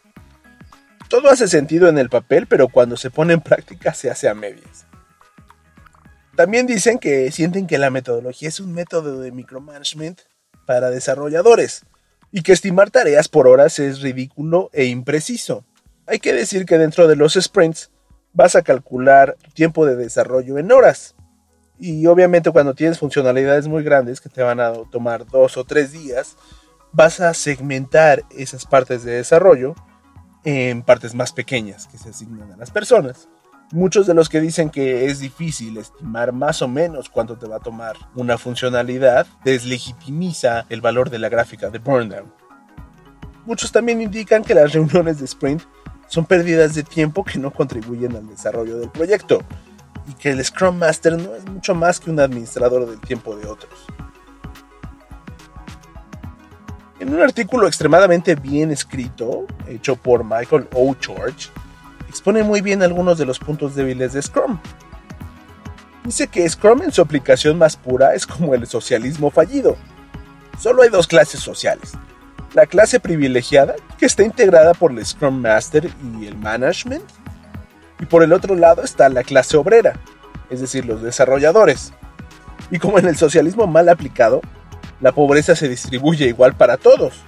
Todo 1.07 1.29
hace 1.29 1.47
sentido 1.47 1.88
en 1.88 1.97
el 1.97 2.09
papel, 2.09 2.47
pero 2.47 2.67
cuando 2.67 2.97
se 2.97 3.11
pone 3.11 3.33
en 3.33 3.41
práctica 3.41 3.93
se 3.93 4.09
hace 4.09 4.27
a 4.27 4.33
medias. 4.33 4.88
También 6.35 6.65
dicen 6.65 6.97
que 6.97 7.31
sienten 7.31 7.67
que 7.67 7.77
la 7.77 7.89
metodología 7.89 8.47
es 8.47 8.59
un 8.59 8.73
método 8.73 9.19
de 9.19 9.31
micromanagement 9.31 10.21
para 10.65 10.89
desarrolladores 10.89 11.85
y 12.31 12.41
que 12.41 12.53
estimar 12.53 12.89
tareas 12.89 13.27
por 13.27 13.47
horas 13.47 13.77
es 13.77 14.01
ridículo 14.01 14.69
e 14.73 14.85
impreciso. 14.85 15.65
Hay 16.08 16.20
que 16.20 16.34
decir 16.34 16.65
que 16.65 16.77
dentro 16.77 17.08
de 17.08 17.15
los 17.15 17.34
sprints 17.34 17.91
vas 18.34 18.55
a 18.55 18.62
calcular 18.62 19.38
tiempo 19.53 19.86
de 19.86 19.96
desarrollo 19.96 20.58
en 20.58 20.72
horas. 20.72 21.15
Y 21.79 22.05
obviamente 22.08 22.51
cuando 22.51 22.75
tienes 22.75 23.00
funcionalidades 23.00 23.67
muy 23.67 23.84
grandes 23.84 24.22
que 24.22 24.29
te 24.29 24.43
van 24.43 24.60
a 24.60 24.74
tomar 24.91 25.25
dos 25.25 25.58
o 25.58 25.63
tres 25.63 25.91
días, 25.91 26.38
vas 26.91 27.20
a 27.20 27.34
segmentar 27.34 28.24
esas 28.29 28.65
partes 28.65 29.03
de 29.03 29.13
desarrollo 29.13 29.75
en 30.43 30.84
partes 30.84 31.15
más 31.15 31.34
pequeñas 31.34 31.88
que 31.88 31.98
se 31.98 32.10
asignan 32.10 32.51
a 32.51 32.58
las 32.58 32.72
personas. 32.72 33.27
Muchos 33.72 34.05
de 34.05 34.13
los 34.13 34.27
que 34.27 34.41
dicen 34.41 34.70
que 34.70 35.05
es 35.05 35.20
difícil 35.20 35.77
estimar 35.77 36.34
más 36.34 36.62
o 36.62 36.67
menos 36.67 37.10
cuánto 37.10 37.38
te 37.38 37.48
va 37.48 37.55
a 37.55 37.62
tomar 37.62 37.96
una 38.15 38.38
funcionalidad 38.38 39.25
deslegitimiza 39.46 40.65
el 40.70 40.81
valor 40.81 41.10
de 41.10 41.20
la 41.20 41.29
gráfica 41.29 41.70
de 41.70 41.79
Burndown. 41.79 42.40
Muchos 43.45 43.71
también 43.71 44.01
indican 44.01 44.43
que 44.43 44.53
las 44.53 44.71
reuniones 44.74 45.19
de 45.19 45.25
sprint 45.25 45.63
son 46.07 46.25
pérdidas 46.25 46.75
de 46.75 46.83
tiempo 46.83 47.24
que 47.24 47.39
no 47.39 47.51
contribuyen 47.51 48.15
al 48.15 48.27
desarrollo 48.27 48.77
del 48.77 48.89
proyecto 48.89 49.41
y 50.07 50.13
que 50.13 50.29
el 50.31 50.43
Scrum 50.43 50.77
Master 50.77 51.17
no 51.17 51.36
es 51.36 51.45
mucho 51.45 51.74
más 51.74 52.00
que 52.00 52.12
un 52.12 52.19
administrador 52.19 52.88
del 52.88 53.00
tiempo 53.00 53.36
de 53.36 53.48
otros. 53.48 53.86
En 57.00 57.13
un 57.13 57.21
artículo 57.21 57.67
extremadamente 57.67 58.36
bien 58.36 58.71
escrito, 58.71 59.48
hecho 59.67 59.95
por 59.95 60.24
Michael 60.24 60.67
O. 60.74 60.95
George, 61.00 61.50
expone 62.07 62.43
muy 62.43 62.62
bien 62.62 62.83
algunos 62.83 63.17
de 63.17 63.25
los 63.25 63.39
puntos 63.39 63.74
débiles 63.74 64.13
de 64.13 64.21
Scrum. 64.21 64.60
Dice 66.03 66.27
que 66.27 66.48
Scrum 66.48 66.83
en 66.83 66.91
su 66.91 67.01
aplicación 67.01 67.57
más 67.57 67.75
pura 67.75 68.13
es 68.13 68.27
como 68.27 68.53
el 68.53 68.67
socialismo 68.67 69.31
fallido. 69.31 69.77
Solo 70.60 70.83
hay 70.83 70.89
dos 70.89 71.07
clases 71.07 71.39
sociales, 71.39 71.93
la 72.53 72.65
clase 72.65 73.00
privilegiada, 73.00 73.75
que 73.98 74.05
está 74.05 74.24
integrada 74.24 74.74
por 74.74 74.91
el 74.91 75.05
Scrum 75.05 75.41
Master 75.41 75.89
y 76.20 76.25
el 76.25 76.38
Management. 76.38 77.03
Y 78.00 78.05
por 78.05 78.24
el 78.24 78.34
otro 78.34 78.55
lado 78.55 78.84
está 78.84 79.08
la 79.10 79.24
clase 79.24 79.58
obrera, 79.58 79.93
es 80.50 80.60
decir, 80.60 80.86
los 80.86 81.01
desarrolladores. 81.01 81.93
Y 82.70 82.79
como 82.79 83.00
en 83.00 83.08
el 83.08 83.15
socialismo 83.15 83.67
mal 83.67 83.88
aplicado, 83.89 84.41
la 85.00 85.12
pobreza 85.12 85.55
se 85.55 85.70
distribuye 85.70 86.27
igual 86.27 86.53
para 86.53 86.77
todos. 86.77 87.22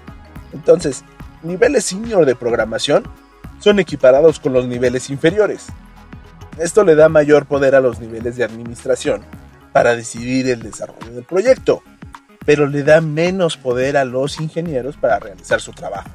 Entonces, 0.52 1.04
niveles 1.42 1.86
senior 1.86 2.26
de 2.26 2.36
programación 2.36 3.04
son 3.60 3.80
equiparados 3.80 4.40
con 4.40 4.54
los 4.54 4.68
niveles 4.68 5.10
inferiores. 5.10 5.68
Esto 6.58 6.84
le 6.84 6.96
da 6.96 7.10
mayor 7.10 7.46
poder 7.46 7.76
a 7.76 7.82
los 7.82 8.00
niveles 8.00 8.36
de 8.36 8.44
administración 8.44 9.24
para 9.72 9.96
decidir 9.96 10.50
el 10.50 10.62
desarrollo 10.62 11.14
del 11.14 11.24
proyecto, 11.24 11.82
pero 12.46 12.68
le 12.68 12.84
da 12.84 13.02
menos 13.02 13.58
poder 13.58 13.98
a 13.98 14.06
los 14.06 14.40
ingenieros 14.40 14.98
para 14.98 15.20
realizar 15.20 15.62
su 15.62 15.72
trabajo. 15.72 16.10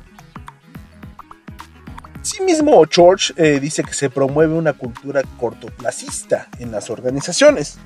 Asimismo, 2.20 2.84
George 2.90 3.32
eh, 3.36 3.58
dice 3.58 3.82
que 3.82 3.94
se 3.94 4.10
promueve 4.10 4.54
una 4.54 4.74
cultura 4.74 5.22
cortoplacista 5.38 6.48
en 6.58 6.70
las 6.70 6.90
organizaciones. 6.90 7.78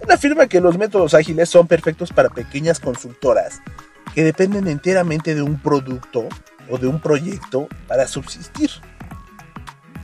Él 0.00 0.10
afirma 0.10 0.48
que 0.48 0.60
los 0.60 0.76
métodos 0.76 1.14
ágiles 1.14 1.48
son 1.48 1.66
perfectos 1.66 2.12
para 2.12 2.30
pequeñas 2.30 2.80
consultoras 2.80 3.60
que 4.14 4.24
dependen 4.24 4.68
enteramente 4.68 5.34
de 5.34 5.42
un 5.42 5.58
producto 5.58 6.28
o 6.68 6.78
de 6.78 6.86
un 6.86 7.00
proyecto 7.00 7.68
para 7.86 8.06
subsistir. 8.08 8.70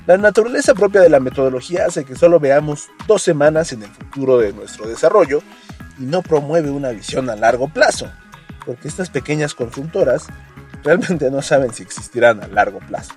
La 0.07 0.17
naturaleza 0.17 0.75
propia 0.75 1.01
de 1.01 1.11
la 1.11 1.21
metodología 1.21 1.87
hace 1.87 2.05
que 2.05 2.17
solo 2.17 2.41
veamos 2.41 2.89
dos 3.07 3.23
semanas 3.23 3.73
en 3.73 3.83
el 3.83 3.91
futuro 3.91 4.39
de 4.39 4.53
nuestro 4.53 4.87
desarrollo 4.87 5.43
y 6.01 6.05
no 6.05 6.23
promueve 6.23 6.71
una 6.71 6.89
visión 6.89 7.29
a 7.29 7.37
largo 7.37 7.69
plazo, 7.69 8.11
porque 8.65 8.89
estas 8.89 9.11
pequeñas 9.11 9.55
consultoras 9.55 10.27
realmente 10.83 11.31
no 11.31 11.43
saben 11.43 11.75
si 11.75 11.83
existirán 11.83 12.43
a 12.43 12.49
largo 12.49 12.81
plazo. 12.81 13.13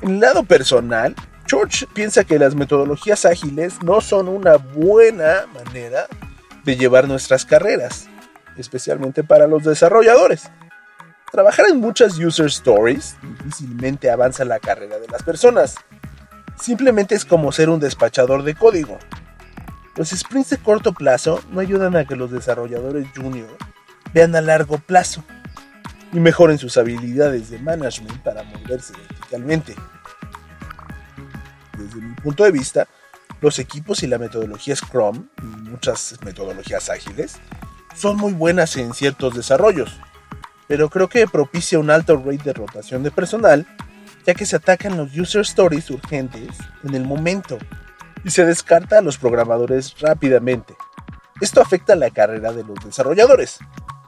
En 0.00 0.12
el 0.12 0.20
lado 0.20 0.42
personal, 0.42 1.14
George 1.46 1.86
piensa 1.94 2.24
que 2.24 2.38
las 2.38 2.54
metodologías 2.54 3.26
ágiles 3.26 3.82
no 3.82 4.00
son 4.00 4.28
una 4.28 4.56
buena 4.56 5.46
manera 5.52 6.06
de 6.64 6.76
llevar 6.76 7.06
nuestras 7.06 7.44
carreras, 7.44 8.08
especialmente 8.56 9.22
para 9.22 9.46
los 9.46 9.64
desarrolladores. 9.64 10.50
Trabajar 11.30 11.66
en 11.70 11.80
muchas 11.80 12.18
user 12.18 12.46
stories 12.46 13.16
difícilmente 13.22 14.10
avanza 14.10 14.44
la 14.44 14.58
carrera 14.58 14.98
de 14.98 15.08
las 15.08 15.22
personas. 15.22 15.76
Simplemente 16.60 17.14
es 17.14 17.24
como 17.24 17.52
ser 17.52 17.68
un 17.68 17.80
despachador 17.80 18.42
de 18.42 18.54
código. 18.54 18.98
Los 19.94 20.08
sprints 20.08 20.48
de 20.48 20.56
corto 20.56 20.94
plazo 20.94 21.42
no 21.50 21.60
ayudan 21.60 21.96
a 21.96 22.06
que 22.06 22.16
los 22.16 22.30
desarrolladores 22.30 23.06
junior 23.14 23.58
vean 24.14 24.34
a 24.34 24.40
largo 24.40 24.78
plazo 24.78 25.22
y 26.12 26.20
mejoren 26.20 26.56
sus 26.56 26.78
habilidades 26.78 27.50
de 27.50 27.58
management 27.58 28.22
para 28.22 28.42
moverse 28.42 28.94
verticalmente. 28.94 29.76
Desde 31.76 32.00
mi 32.00 32.14
punto 32.14 32.44
de 32.44 32.52
vista, 32.52 32.88
los 33.42 33.58
equipos 33.58 34.02
y 34.02 34.06
la 34.06 34.16
metodología 34.16 34.74
Scrum 34.74 35.28
y 35.42 35.46
muchas 35.68 36.18
metodologías 36.24 36.88
ágiles 36.88 37.36
son 37.94 38.16
muy 38.16 38.32
buenas 38.32 38.76
en 38.78 38.94
ciertos 38.94 39.34
desarrollos, 39.34 39.92
pero 40.68 40.88
creo 40.88 41.08
que 41.08 41.26
propicia 41.26 41.78
un 41.78 41.90
alto 41.90 42.16
rate 42.16 42.44
de 42.44 42.52
rotación 42.54 43.02
de 43.02 43.10
personal, 43.10 43.66
ya 44.26 44.32
que 44.32 44.46
se 44.46 44.56
atacan 44.56 44.96
los 44.96 45.14
user 45.14 45.42
stories 45.42 45.90
urgentes 45.90 46.56
en 46.82 46.94
el 46.94 47.04
momento 47.04 47.58
y 48.24 48.30
se 48.30 48.44
descarta 48.44 48.98
a 48.98 49.02
los 49.02 49.18
programadores 49.18 49.98
rápidamente. 50.00 50.76
Esto 51.40 51.60
afecta 51.60 51.96
la 51.96 52.10
carrera 52.10 52.52
de 52.52 52.64
los 52.64 52.78
desarrolladores, 52.84 53.58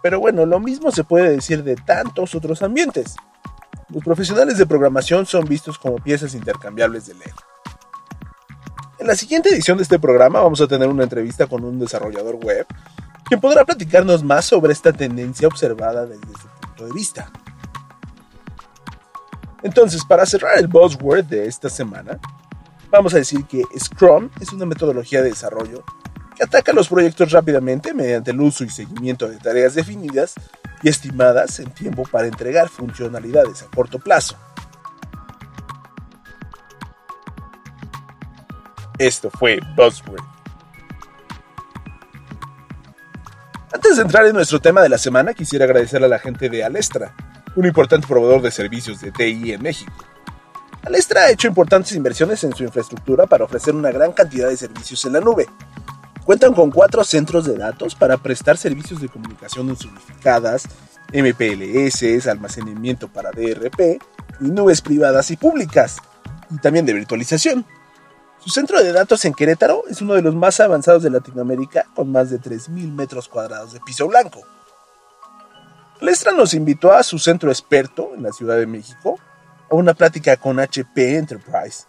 pero 0.03 0.21
bueno, 0.21 0.47
lo 0.47 0.61
mismo 0.61 0.91
se 0.91 1.05
puede 1.05 1.31
decir 1.31 1.65
de 1.65 1.77
tantos 1.77 2.35
otros 2.35 2.63
ambientes. 2.63 3.17
Los 3.89 4.05
profesionales 4.05 4.59
de 4.59 4.67
programación 4.67 5.27
son 5.27 5.45
vistos 5.45 5.79
como 5.79 5.97
piezas 5.97 6.35
intercambiables 6.35 7.07
de 7.07 7.15
Lego. 7.15 7.39
En 8.99 9.07
la 9.07 9.17
siguiente 9.17 9.51
edición 9.51 9.77
de 9.77 9.83
este 9.83 9.99
programa 9.99 10.41
vamos 10.41 10.61
a 10.61 10.69
tener 10.69 10.89
una 10.89 11.03
entrevista 11.03 11.47
con 11.47 11.65
un 11.65 11.79
desarrollador 11.79 12.37
web, 12.37 12.67
quien 13.27 13.41
podrá 13.41 13.65
platicarnos 13.65 14.23
más 14.23 14.45
sobre 14.45 14.73
esta 14.73 14.93
tendencia 14.93 15.49
observada 15.49 16.07
desde 16.07 16.27
su 16.77 16.85
de 16.85 16.93
vista. 16.93 17.31
Entonces, 19.63 20.05
para 20.05 20.27
cerrar 20.27 20.59
el 20.59 20.69
buzzword 20.69 21.25
de 21.25 21.47
esta 21.47 21.71
semana, 21.71 22.19
vamos 22.95 23.13
a 23.15 23.19
decir 23.19 23.45
que 23.47 23.65
Scrum 23.77 24.31
es 24.41 24.53
una 24.53 24.67
metodología 24.67 25.21
de 25.21 25.31
desarrollo 25.31 25.85
que 26.37 26.45
ataca 26.45 26.73
los 26.73 26.89
proyectos 26.89 27.33
rápidamente 27.33 27.93
mediante 27.93 28.31
el 28.31 28.41
uso 28.41 28.63
y 28.65 28.71
seguimiento 28.71 29.29
de 29.29 29.37
tareas 29.37 29.75
definidas 29.75 30.35
y 30.83 30.89
estimadas 30.89 31.59
en 31.59 31.71
tiempo 31.71 32.05
para 32.05 32.27
entregar 32.27 32.69
funcionalidades 32.69 33.63
a 33.63 33.67
corto 33.67 33.99
plazo. 33.99 34.37
Esto 38.99 39.29
fue 39.31 39.59
Buzzword. 39.77 40.23
Antes 43.73 43.97
de 43.97 44.03
entrar 44.03 44.25
en 44.27 44.35
nuestro 44.35 44.61
tema 44.61 44.83
de 44.83 44.89
la 44.89 44.99
semana, 44.99 45.35
quisiera 45.35 45.65
agradecer 45.65 46.03
a 46.05 46.09
la 46.09 46.21
gente 46.21 46.49
de 46.49 46.63
Alestra, 46.63 47.13
un 47.57 47.67
importante 47.67 48.07
proveedor 48.07 48.41
de 48.41 48.53
servicios 48.53 49.01
de 49.01 49.11
TI 49.11 49.53
en 49.53 49.63
México. 49.63 50.14
Alestra 50.85 51.23
ha 51.23 51.31
hecho 51.31 51.49
importantes 51.49 51.93
inversiones 51.93 52.45
en 52.45 52.55
su 52.55 52.63
infraestructura 52.63 53.27
para 53.27 53.45
ofrecer 53.45 53.75
una 53.75 53.91
gran 53.91 54.13
cantidad 54.13 54.49
de 54.49 54.57
servicios 54.57 55.03
en 55.07 55.15
la 55.15 55.21
nube. 55.21 55.47
Cuentan 56.27 56.53
con 56.53 56.71
cuatro 56.71 57.05
centros 57.05 57.47
de 57.47 57.57
datos 57.57 57.95
para 57.95 58.19
prestar 58.19 58.59
servicios 58.59 59.01
de 59.01 59.09
comunicación 59.09 59.71
unificadas, 59.71 60.65
MPLS, 61.13 62.27
almacenamiento 62.27 63.09
para 63.09 63.31
DRP 63.31 63.99
y 64.41 64.45
nubes 64.45 64.83
privadas 64.83 65.31
y 65.31 65.39
públicas, 65.39 65.97
y 66.51 66.59
también 66.59 66.85
de 66.85 66.93
virtualización. 66.93 67.65
Su 68.39 68.51
centro 68.51 68.83
de 68.83 68.93
datos 68.93 69.25
en 69.25 69.33
Querétaro 69.33 69.85
es 69.89 70.03
uno 70.03 70.13
de 70.15 70.23
los 70.23 70.35
más 70.35 70.61
avanzados 70.61 71.03
de 71.03 71.09
Latinoamérica, 71.09 71.87
con 71.95 72.13
más 72.13 72.29
de 72.29 72.39
3.000 72.39 72.93
metros 72.93 73.29
cuadrados 73.29 73.73
de 73.73 73.81
piso 73.81 74.07
blanco. 74.07 74.43
Lestra 76.03 76.33
nos 76.33 76.53
invitó 76.53 76.93
a 76.93 77.03
su 77.03 77.19
centro 77.19 77.51
experto 77.51 78.11
en 78.15 78.23
la 78.23 78.33
Ciudad 78.33 78.59
de 78.59 78.67
México 78.67 79.19
una 79.71 79.95
plática 79.95 80.37
con 80.37 80.61
HP 80.61 81.17
Enterprise, 81.17 81.85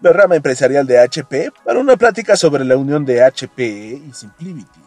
la 0.00 0.12
rama 0.12 0.36
empresarial 0.36 0.86
de 0.86 0.98
HP, 0.98 1.52
para 1.64 1.78
una 1.78 1.96
plática 1.96 2.36
sobre 2.36 2.64
la 2.64 2.76
unión 2.76 3.04
de 3.04 3.22
HPE 3.22 4.02
y 4.08 4.12
Simplivity, 4.12 4.80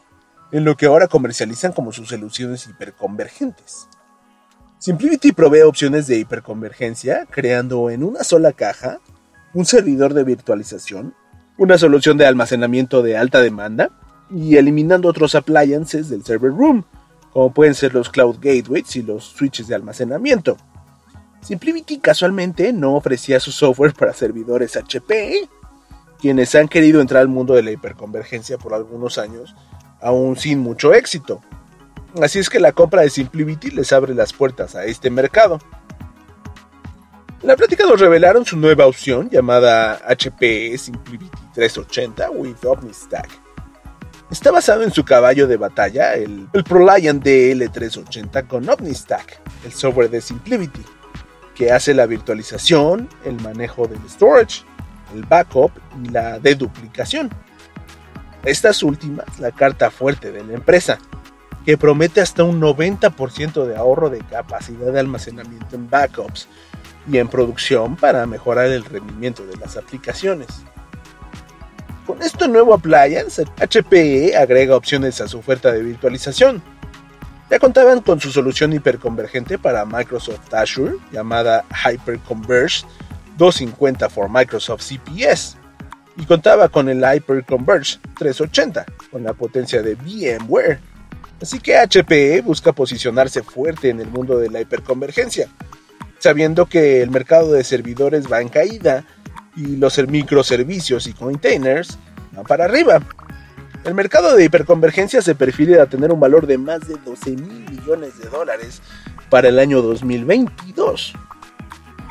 en 0.51 0.65
lo 0.65 0.75
que 0.75 0.87
ahora 0.87 1.07
comercializan 1.07 1.71
como 1.71 1.91
sus 1.91 2.09
soluciones 2.09 2.67
hiperconvergentes. 2.67 3.87
Simplivity 4.79 5.31
provee 5.31 5.61
opciones 5.61 6.07
de 6.07 6.17
hiperconvergencia, 6.17 7.25
creando 7.29 7.89
en 7.89 8.03
una 8.03 8.23
sola 8.23 8.51
caja 8.51 8.99
un 9.53 9.65
servidor 9.65 10.13
de 10.13 10.23
virtualización, 10.23 11.13
una 11.57 11.77
solución 11.77 12.17
de 12.17 12.25
almacenamiento 12.25 13.01
de 13.01 13.15
alta 13.15 13.39
demanda 13.39 13.91
y 14.29 14.57
eliminando 14.57 15.07
otros 15.07 15.35
appliances 15.35 16.09
del 16.09 16.25
server 16.25 16.51
room, 16.51 16.83
como 17.31 17.53
pueden 17.53 17.75
ser 17.75 17.93
los 17.93 18.09
cloud 18.09 18.37
gateways 18.41 18.95
y 18.95 19.03
los 19.03 19.23
switches 19.23 19.67
de 19.67 19.75
almacenamiento. 19.75 20.57
Simplivity 21.43 21.99
casualmente 21.99 22.71
no 22.71 22.95
ofrecía 22.95 23.39
su 23.39 23.51
software 23.51 23.93
para 23.93 24.13
servidores 24.13 24.77
HP, 24.77 25.49
quienes 26.19 26.55
han 26.55 26.69
querido 26.69 27.01
entrar 27.01 27.21
al 27.21 27.27
mundo 27.27 27.53
de 27.53 27.63
la 27.63 27.71
hiperconvergencia 27.71 28.57
por 28.57 28.73
algunos 28.73 29.17
años, 29.17 29.53
aún 30.01 30.37
sin 30.37 30.59
mucho 30.59 30.93
éxito. 30.93 31.41
Así 32.21 32.39
es 32.39 32.49
que 32.49 32.61
la 32.61 32.71
compra 32.71 33.01
de 33.01 33.09
Simplivity 33.09 33.71
les 33.71 33.91
abre 33.91 34.13
las 34.13 34.31
puertas 34.31 34.75
a 34.75 34.85
este 34.85 35.09
mercado. 35.09 35.59
En 37.41 37.47
la 37.49 37.57
plática 37.57 37.85
nos 37.85 37.99
revelaron 37.99 38.45
su 38.45 38.55
nueva 38.55 38.87
opción 38.87 39.29
llamada 39.29 39.99
HP 40.07 40.77
Simplivity 40.77 41.37
380 41.53 42.31
with 42.31 42.55
OmniStack. 42.63 43.27
Está 44.31 44.49
basado 44.49 44.83
en 44.83 44.93
su 44.93 45.03
caballo 45.03 45.45
de 45.45 45.57
batalla, 45.57 46.13
el, 46.13 46.47
el 46.53 46.63
ProLiant 46.63 47.21
DL380 47.21 48.47
con 48.47 48.69
OmniStack, 48.69 49.41
el 49.65 49.73
software 49.73 50.09
de 50.09 50.21
Simplivity, 50.21 50.85
que 51.55 51.71
hace 51.71 51.93
la 51.93 52.05
virtualización, 52.05 53.09
el 53.25 53.39
manejo 53.41 53.87
del 53.87 53.99
storage, 54.09 54.63
el 55.13 55.23
backup 55.23 55.71
y 56.03 56.09
la 56.09 56.39
deduplicación. 56.39 57.29
Estas 58.43 58.83
últimas, 58.83 59.39
la 59.39 59.51
carta 59.51 59.89
fuerte 59.89 60.31
de 60.31 60.43
la 60.43 60.53
empresa, 60.53 60.99
que 61.65 61.77
promete 61.77 62.21
hasta 62.21 62.43
un 62.43 62.59
90% 62.59 63.65
de 63.65 63.75
ahorro 63.75 64.09
de 64.09 64.19
capacidad 64.19 64.91
de 64.91 64.99
almacenamiento 64.99 65.75
en 65.75 65.89
backups 65.89 66.47
y 67.09 67.17
en 67.17 67.27
producción 67.27 67.95
para 67.95 68.25
mejorar 68.25 68.65
el 68.65 68.83
rendimiento 68.83 69.45
de 69.45 69.55
las 69.57 69.77
aplicaciones. 69.77 70.47
Con 72.05 72.21
este 72.21 72.49
nuevo 72.49 72.73
appliance, 72.73 73.45
HPE 73.57 74.35
agrega 74.35 74.75
opciones 74.75 75.21
a 75.21 75.27
su 75.27 75.39
oferta 75.39 75.71
de 75.71 75.83
virtualización. 75.83 76.61
Ya 77.53 77.59
contaban 77.59 78.01
con 78.01 78.19
su 78.19 78.31
solución 78.31 78.73
hiperconvergente 78.73 79.59
para 79.59 79.85
Microsoft 79.85 80.51
Azure 80.51 80.95
llamada 81.11 81.63
Hyperconverged 81.85 82.83
250 83.37 84.09
for 84.09 84.27
Microsoft 84.27 84.81
CPS 84.81 85.57
y 86.17 86.25
contaba 86.25 86.67
con 86.69 86.89
el 86.89 87.03
Hyperconverged 87.03 87.99
380 88.17 88.85
con 89.11 89.21
la 89.21 89.33
potencia 89.33 89.83
de 89.83 89.93
VMware. 89.93 90.79
Así 91.39 91.59
que 91.59 91.77
HPE 91.77 92.41
busca 92.41 92.71
posicionarse 92.71 93.43
fuerte 93.43 93.89
en 93.89 93.99
el 93.99 94.07
mundo 94.07 94.39
de 94.39 94.49
la 94.49 94.59
hiperconvergencia, 94.59 95.47
sabiendo 96.17 96.65
que 96.65 97.03
el 97.03 97.11
mercado 97.11 97.53
de 97.53 97.63
servidores 97.63 98.25
va 98.31 98.41
en 98.41 98.49
caída 98.49 99.05
y 99.55 99.75
los 99.75 99.95
microservicios 100.07 101.05
y 101.05 101.13
containers 101.13 101.99
van 102.31 102.45
para 102.45 102.65
arriba. 102.65 102.99
El 103.83 103.95
mercado 103.95 104.35
de 104.35 104.45
hiperconvergencia 104.45 105.21
se 105.21 105.35
perfila 105.35 105.83
a 105.83 105.87
tener 105.87 106.09
un 106.13 106.19
valor 106.19 106.47
de 106.47 106.57
más 106.57 106.87
de 106.87 106.95
12 107.03 107.31
mil 107.31 107.69
millones 107.69 108.17
de 108.17 108.29
dólares 108.29 108.81
para 109.29 109.49
el 109.49 109.59
año 109.59 109.81
2022. 109.81 111.13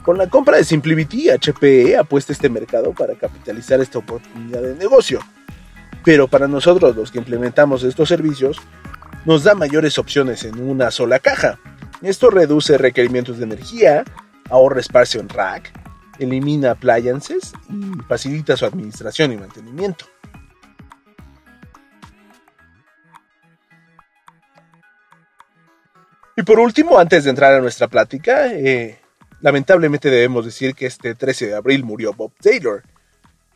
Con 0.05 0.19
la 0.19 0.29
compra 0.29 0.59
de 0.59 0.65
SimpliVity, 0.65 1.31
HPE 1.31 1.97
apuesta 1.97 2.35
este 2.35 2.51
mercado 2.51 2.93
para 2.93 3.15
capitalizar 3.15 3.81
esta 3.81 4.01
oportunidad 4.01 4.61
de 4.61 4.75
negocio. 4.75 5.21
Pero 6.05 6.29
para 6.29 6.47
nosotros, 6.47 6.95
los 6.95 7.11
que 7.11 7.19
implementamos 7.19 7.85
estos 7.85 8.07
servicios, 8.07 8.59
nos 9.25 9.45
da 9.45 9.55
mayores 9.55 9.99
opciones 9.99 10.45
en 10.45 10.61
una 10.61 10.91
sola 10.91 11.21
caja. 11.21 11.59
Esto 12.03 12.29
reduce 12.29 12.77
requerimientos 12.77 13.39
de 13.39 13.45
energía, 13.45 14.05
ahorra 14.51 14.81
espacio 14.81 15.23
en 15.23 15.31
rack, 15.31 15.73
elimina 16.19 16.73
appliances 16.73 17.53
y 17.71 18.03
facilita 18.09 18.59
su 18.59 18.67
administración 18.67 19.33
y 19.33 19.39
mantenimiento. 19.39 20.05
Y 26.37 26.43
por 26.43 26.59
último, 26.59 26.99
antes 26.99 27.25
de 27.25 27.31
entrar 27.31 27.53
a 27.53 27.61
nuestra 27.61 27.89
plática, 27.89 28.53
eh, 28.53 28.99
lamentablemente 29.41 30.11
debemos 30.11 30.47
decir 30.47 30.75
que 30.75 30.87
este 30.87 31.15
13 31.15 31.49
de 31.49 31.55
abril 31.55 31.85
murió 31.85 32.15
Bob 32.15 32.33
Taylor. 32.41 32.83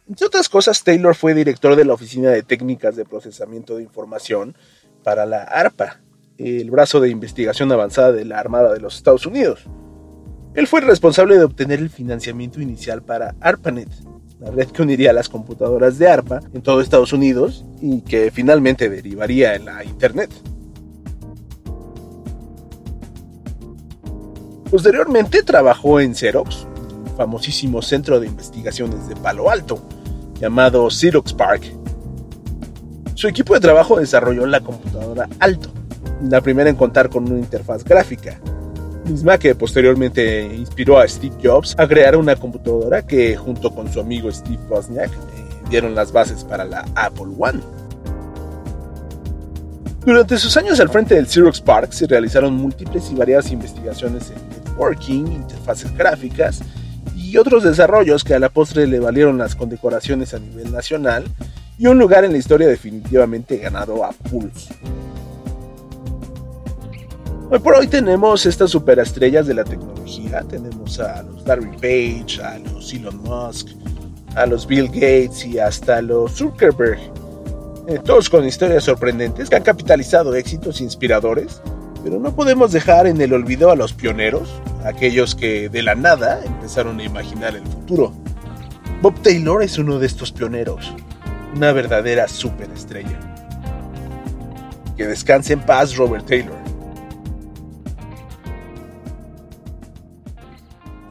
Entre 0.08 0.26
otras 0.26 0.48
cosas, 0.48 0.84
Taylor 0.84 1.14
fue 1.14 1.32
director 1.32 1.74
de 1.74 1.84
la 1.84 1.94
Oficina 1.94 2.30
de 2.30 2.42
Técnicas 2.42 2.94
de 2.94 3.04
Procesamiento 3.04 3.76
de 3.76 3.82
Información 3.82 4.56
para 5.02 5.24
la 5.24 5.42
ARPA, 5.42 6.00
el 6.36 6.70
brazo 6.70 7.00
de 7.00 7.08
investigación 7.08 7.72
avanzada 7.72 8.12
de 8.12 8.24
la 8.24 8.38
Armada 8.38 8.72
de 8.72 8.80
los 8.80 8.96
Estados 8.96 9.24
Unidos. 9.24 9.64
Él 10.54 10.66
fue 10.66 10.80
el 10.80 10.86
responsable 10.86 11.38
de 11.38 11.44
obtener 11.44 11.80
el 11.80 11.90
financiamiento 11.90 12.60
inicial 12.60 13.02
para 13.02 13.34
ARPANET, 13.40 13.88
la 14.38 14.50
red 14.50 14.68
que 14.68 14.82
uniría 14.82 15.12
las 15.12 15.28
computadoras 15.28 15.98
de 15.98 16.08
ARPA 16.08 16.40
en 16.52 16.62
todo 16.62 16.80
Estados 16.80 17.12
Unidos 17.12 17.64
y 17.80 18.02
que 18.02 18.30
finalmente 18.30 18.90
derivaría 18.90 19.54
en 19.54 19.64
la 19.64 19.82
Internet. 19.82 20.30
Posteriormente 24.70 25.42
trabajó 25.42 26.00
en 26.00 26.14
Xerox, 26.14 26.64
un 26.64 27.16
famosísimo 27.16 27.82
centro 27.82 28.18
de 28.18 28.26
investigaciones 28.26 29.08
de 29.08 29.14
Palo 29.14 29.48
Alto, 29.48 29.80
llamado 30.40 30.90
Xerox 30.90 31.32
Park. 31.32 31.62
Su 33.14 33.28
equipo 33.28 33.54
de 33.54 33.60
trabajo 33.60 33.98
desarrolló 33.98 34.44
la 34.46 34.60
computadora 34.60 35.28
Alto, 35.38 35.70
la 36.28 36.40
primera 36.40 36.68
en 36.68 36.76
contar 36.76 37.08
con 37.08 37.30
una 37.30 37.38
interfaz 37.38 37.84
gráfica, 37.84 38.40
misma 39.04 39.38
que 39.38 39.54
posteriormente 39.54 40.44
inspiró 40.54 40.98
a 40.98 41.06
Steve 41.06 41.36
Jobs 41.42 41.76
a 41.78 41.86
crear 41.86 42.16
una 42.16 42.34
computadora 42.34 43.06
que 43.06 43.36
junto 43.36 43.70
con 43.72 43.90
su 43.92 44.00
amigo 44.00 44.30
Steve 44.32 44.58
Wozniak 44.68 45.12
eh, 45.12 45.16
dieron 45.70 45.94
las 45.94 46.10
bases 46.10 46.42
para 46.42 46.64
la 46.64 46.84
Apple 46.96 47.32
One. 47.38 47.60
Durante 50.04 50.38
sus 50.38 50.56
años 50.56 50.78
al 50.80 50.88
frente 50.88 51.14
del 51.14 51.26
Xerox 51.26 51.60
Park 51.60 51.92
se 51.92 52.06
realizaron 52.06 52.54
múltiples 52.54 53.10
y 53.10 53.14
variadas 53.14 53.50
investigaciones 53.50 54.30
en 54.30 54.55
networking, 54.76 55.26
interfaces 55.26 55.94
gráficas 55.96 56.60
y 57.16 57.36
otros 57.38 57.64
desarrollos 57.64 58.22
que 58.24 58.34
a 58.34 58.38
la 58.38 58.48
postre 58.48 58.86
le 58.86 59.00
valieron 59.00 59.38
las 59.38 59.56
condecoraciones 59.56 60.34
a 60.34 60.38
nivel 60.38 60.72
nacional 60.72 61.24
y 61.78 61.86
un 61.86 61.98
lugar 61.98 62.24
en 62.24 62.32
la 62.32 62.38
historia 62.38 62.68
definitivamente 62.68 63.58
ganado 63.58 64.04
a 64.04 64.10
Pulse. 64.12 64.74
Hoy 67.48 67.58
por 67.60 67.76
hoy 67.76 67.86
tenemos 67.86 68.44
estas 68.44 68.70
superestrellas 68.70 69.46
de 69.46 69.54
la 69.54 69.64
tecnología, 69.64 70.42
tenemos 70.42 70.98
a 70.98 71.22
los 71.22 71.46
Larry 71.46 71.76
Page, 71.76 72.42
a 72.42 72.58
los 72.58 72.92
Elon 72.92 73.22
Musk, 73.22 73.68
a 74.34 74.46
los 74.46 74.66
Bill 74.66 74.88
Gates 74.88 75.46
y 75.46 75.58
hasta 75.58 76.02
los 76.02 76.32
Zuckerberg, 76.32 76.98
eh, 77.86 78.00
todos 78.04 78.28
con 78.28 78.44
historias 78.44 78.84
sorprendentes 78.84 79.48
que 79.48 79.56
han 79.56 79.62
capitalizado 79.62 80.34
éxitos 80.34 80.80
inspiradores 80.80 81.60
pero 82.06 82.20
no 82.20 82.36
podemos 82.36 82.70
dejar 82.70 83.08
en 83.08 83.20
el 83.20 83.32
olvido 83.32 83.72
a 83.72 83.74
los 83.74 83.92
pioneros, 83.92 84.62
aquellos 84.84 85.34
que 85.34 85.68
de 85.68 85.82
la 85.82 85.96
nada 85.96 86.40
empezaron 86.44 87.00
a 87.00 87.02
imaginar 87.02 87.56
el 87.56 87.66
futuro. 87.66 88.12
Bob 89.02 89.20
Taylor 89.22 89.60
es 89.60 89.76
uno 89.76 89.98
de 89.98 90.06
estos 90.06 90.30
pioneros, 90.30 90.94
una 91.56 91.72
verdadera 91.72 92.28
superestrella. 92.28 93.18
Que 94.96 95.08
descanse 95.08 95.54
en 95.54 95.62
paz 95.62 95.96
Robert 95.96 96.24
Taylor. 96.26 96.54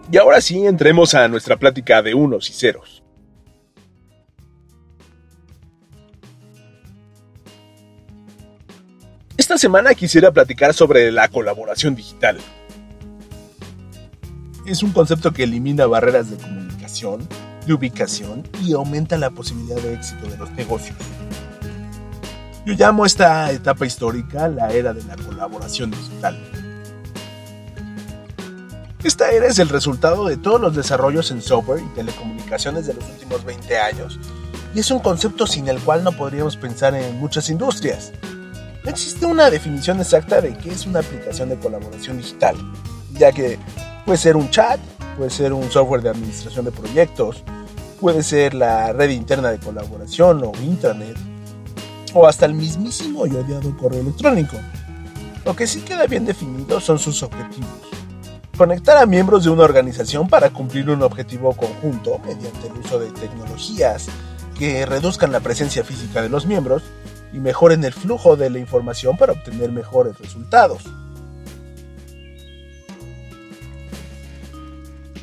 Y 0.09 0.15
ahora 0.15 0.39
sí, 0.39 0.65
entremos 0.65 1.13
a 1.13 1.27
nuestra 1.27 1.57
plática 1.57 2.01
de 2.01 2.13
unos 2.13 2.49
y 2.49 2.53
ceros. 2.53 2.94
Esta 9.55 9.67
semana 9.67 9.95
quisiera 9.95 10.33
platicar 10.33 10.73
sobre 10.73 11.13
la 11.13 11.29
colaboración 11.29 11.95
digital. 11.95 12.37
Es 14.65 14.83
un 14.83 14.91
concepto 14.91 15.31
que 15.31 15.43
elimina 15.43 15.85
barreras 15.85 16.29
de 16.29 16.35
comunicación, 16.35 17.25
de 17.65 17.73
ubicación 17.73 18.43
y 18.61 18.73
aumenta 18.73 19.17
la 19.17 19.29
posibilidad 19.29 19.77
de 19.77 19.93
éxito 19.93 20.27
de 20.27 20.35
los 20.35 20.51
negocios. 20.51 20.97
Yo 22.65 22.73
llamo 22.73 23.05
esta 23.05 23.49
etapa 23.49 23.85
histórica 23.85 24.49
la 24.49 24.73
era 24.73 24.93
de 24.93 25.05
la 25.05 25.15
colaboración 25.15 25.89
digital. 25.89 26.37
Esta 29.05 29.31
era 29.31 29.47
es 29.47 29.57
el 29.59 29.69
resultado 29.69 30.25
de 30.25 30.35
todos 30.35 30.59
los 30.59 30.75
desarrollos 30.75 31.31
en 31.31 31.41
software 31.41 31.81
y 31.81 31.95
telecomunicaciones 31.95 32.87
de 32.87 32.95
los 32.95 33.05
últimos 33.05 33.45
20 33.45 33.77
años 33.77 34.19
y 34.73 34.81
es 34.81 34.91
un 34.91 34.99
concepto 34.99 35.47
sin 35.47 35.69
el 35.69 35.79
cual 35.79 36.03
no 36.03 36.11
podríamos 36.11 36.57
pensar 36.57 36.93
en 36.93 37.17
muchas 37.17 37.49
industrias. 37.49 38.11
No 38.85 38.91
existe 38.91 39.25
una 39.25 39.49
definición 39.49 39.99
exacta 39.99 40.41
de 40.41 40.55
qué 40.55 40.71
es 40.71 40.85
una 40.85 40.99
aplicación 40.99 41.49
de 41.49 41.57
colaboración 41.57 42.19
digital, 42.19 42.55
ya 43.13 43.31
que 43.31 43.57
puede 44.05 44.19
ser 44.19 44.37
un 44.37 44.51
chat, 44.51 44.79
puede 45.17 45.31
ser 45.31 45.53
un 45.53 45.71
software 45.71 46.03
de 46.03 46.09
administración 46.09 46.65
de 46.65 46.71
proyectos, 46.71 47.43
puede 47.99 48.21
ser 48.21 48.53
la 48.53 48.93
red 48.93 49.09
interna 49.09 49.49
de 49.49 49.57
colaboración 49.57 50.43
o 50.43 50.51
intranet, 50.61 51.17
o 52.13 52.27
hasta 52.27 52.45
el 52.45 52.53
mismísimo 52.53 53.25
y 53.25 53.31
odiado 53.31 53.75
correo 53.75 54.01
electrónico. 54.01 54.57
Lo 55.43 55.55
que 55.55 55.65
sí 55.65 55.81
queda 55.81 56.05
bien 56.05 56.25
definido 56.25 56.79
son 56.79 56.99
sus 56.99 57.23
objetivos. 57.23 57.69
Conectar 58.55 58.97
a 58.99 59.07
miembros 59.07 59.45
de 59.45 59.49
una 59.49 59.63
organización 59.63 60.27
para 60.27 60.51
cumplir 60.51 60.91
un 60.91 61.01
objetivo 61.01 61.53
conjunto 61.53 62.19
mediante 62.19 62.67
el 62.67 62.73
uso 62.73 62.99
de 62.99 63.09
tecnologías 63.09 64.05
que 64.59 64.85
reduzcan 64.85 65.31
la 65.31 65.39
presencia 65.39 65.83
física 65.83 66.21
de 66.21 66.29
los 66.29 66.45
miembros 66.45 66.83
y 67.35 67.39
mejoren 67.39 67.83
el 67.83 67.91
flujo 67.91 68.37
de 68.37 68.49
la 68.49 68.59
información 68.59 69.17
para 69.17 69.33
obtener 69.33 69.69
mejores 69.69 70.17
resultados. 70.17 70.83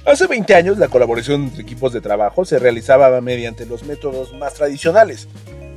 Hace 0.05 0.27
20 0.27 0.55
años 0.55 0.77
la 0.77 0.89
colaboración 0.89 1.45
entre 1.45 1.63
equipos 1.63 1.93
de 1.95 2.03
trabajo 2.03 2.45
se 2.45 2.59
realizaba 2.59 3.19
mediante 3.23 3.65
los 3.65 3.85
métodos 3.85 4.35
más 4.35 4.53
tradicionales, 4.53 5.27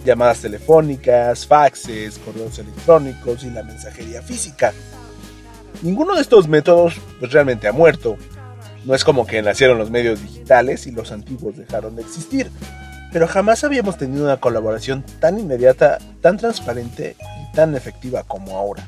llamadas 0.04 0.42
telefónicas, 0.42 1.48
faxes, 1.48 2.18
correos 2.18 2.60
electrónicos 2.60 3.46
y 3.46 3.52
la 3.52 3.64
mensajería 3.64 4.22
física. 4.22 4.74
Ninguno 5.84 6.16
de 6.16 6.22
estos 6.22 6.50
métodos 6.50 6.96
pues, 7.20 7.32
realmente 7.32 7.70
ha 7.70 7.72
muerto. 7.72 8.18
No 8.84 8.94
es 8.94 9.06
como 9.06 9.26
que 9.26 9.42
nacieron 9.42 9.78
los 9.78 9.90
medios 9.90 10.22
digitales 10.22 10.86
y 10.86 10.92
los 10.92 11.14
antiguos 11.14 11.56
dejaron 11.56 11.96
de 11.96 12.02
existir 12.02 12.52
pero 13.16 13.30
jamás 13.30 13.64
habíamos 13.64 13.98
tenido 13.98 14.26
una 14.26 14.42
colaboración 14.42 15.02
tan 15.22 15.40
inmediata, 15.40 16.00
tan 16.20 16.36
transparente 16.36 17.16
y 17.22 17.56
tan 17.56 17.74
efectiva 17.74 18.24
como 18.24 18.58
ahora. 18.58 18.86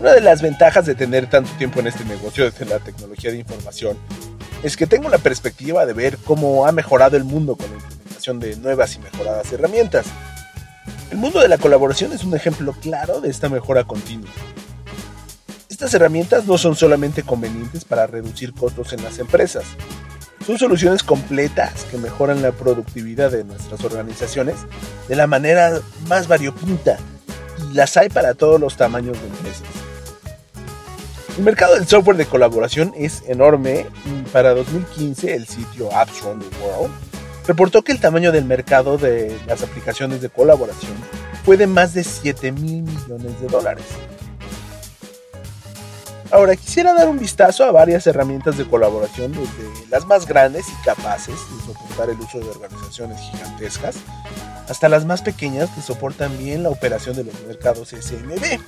Una 0.00 0.14
de 0.14 0.20
las 0.20 0.42
ventajas 0.42 0.86
de 0.86 0.96
tener 0.96 1.30
tanto 1.30 1.52
tiempo 1.58 1.78
en 1.78 1.86
este 1.86 2.04
negocio 2.04 2.50
de 2.50 2.64
la 2.66 2.80
tecnología 2.80 3.30
de 3.30 3.38
información 3.38 3.96
es 4.64 4.76
que 4.76 4.88
tengo 4.88 5.08
la 5.08 5.18
perspectiva 5.18 5.86
de 5.86 5.92
ver 5.92 6.18
cómo 6.24 6.66
ha 6.66 6.72
mejorado 6.72 7.16
el 7.16 7.22
mundo 7.22 7.54
con 7.54 7.70
la 7.70 7.76
implementación 7.76 8.40
de 8.40 8.56
nuevas 8.56 8.96
y 8.96 8.98
mejoradas 8.98 9.52
herramientas. 9.52 10.06
El 11.12 11.18
mundo 11.18 11.38
de 11.38 11.46
la 11.46 11.58
colaboración 11.58 12.12
es 12.12 12.24
un 12.24 12.34
ejemplo 12.34 12.72
claro 12.72 13.20
de 13.20 13.30
esta 13.30 13.48
mejora 13.48 13.84
continua. 13.84 14.32
Estas 15.68 15.94
herramientas 15.94 16.46
no 16.46 16.58
son 16.58 16.74
solamente 16.74 17.22
convenientes 17.22 17.84
para 17.84 18.08
reducir 18.08 18.52
costos 18.54 18.92
en 18.92 19.04
las 19.04 19.20
empresas, 19.20 19.66
son 20.46 20.58
soluciones 20.58 21.02
completas 21.02 21.84
que 21.90 21.98
mejoran 21.98 22.42
la 22.42 22.52
productividad 22.52 23.30
de 23.30 23.44
nuestras 23.44 23.84
organizaciones 23.84 24.56
de 25.08 25.16
la 25.16 25.26
manera 25.26 25.80
más 26.08 26.28
variopinta 26.28 26.98
las 27.72 27.96
hay 27.96 28.08
para 28.08 28.34
todos 28.34 28.60
los 28.60 28.76
tamaños 28.76 29.20
de 29.20 29.26
empresas. 29.28 29.62
El 31.38 31.44
mercado 31.44 31.74
del 31.74 31.86
software 31.86 32.16
de 32.16 32.26
colaboración 32.26 32.92
es 32.96 33.22
enorme. 33.26 33.86
Para 34.32 34.54
2015, 34.54 35.34
el 35.34 35.46
sitio 35.46 35.94
Apps 35.94 36.22
Around 36.22 36.42
the 36.42 36.56
World 36.62 36.92
reportó 37.46 37.82
que 37.82 37.92
el 37.92 38.00
tamaño 38.00 38.32
del 38.32 38.44
mercado 38.44 38.98
de 38.98 39.36
las 39.46 39.62
aplicaciones 39.62 40.20
de 40.20 40.28
colaboración 40.28 40.92
fue 41.44 41.56
de 41.56 41.66
más 41.66 41.94
de 41.94 42.04
7 42.04 42.52
mil 42.52 42.82
millones 42.82 43.40
de 43.40 43.46
dólares. 43.46 43.84
Ahora 46.32 46.54
quisiera 46.54 46.94
dar 46.94 47.08
un 47.08 47.18
vistazo 47.18 47.64
a 47.64 47.72
varias 47.72 48.06
herramientas 48.06 48.56
de 48.56 48.64
colaboración, 48.64 49.32
desde 49.32 49.88
las 49.88 50.06
más 50.06 50.26
grandes 50.26 50.68
y 50.68 50.84
capaces 50.84 51.34
de 51.34 51.66
soportar 51.66 52.08
el 52.08 52.20
uso 52.20 52.38
de 52.38 52.48
organizaciones 52.48 53.20
gigantescas, 53.20 53.96
hasta 54.68 54.88
las 54.88 55.04
más 55.04 55.22
pequeñas 55.22 55.70
que 55.70 55.80
soportan 55.80 56.38
bien 56.38 56.62
la 56.62 56.70
operación 56.70 57.16
de 57.16 57.24
los 57.24 57.34
mercados 57.48 57.88
SMB. 57.88 58.60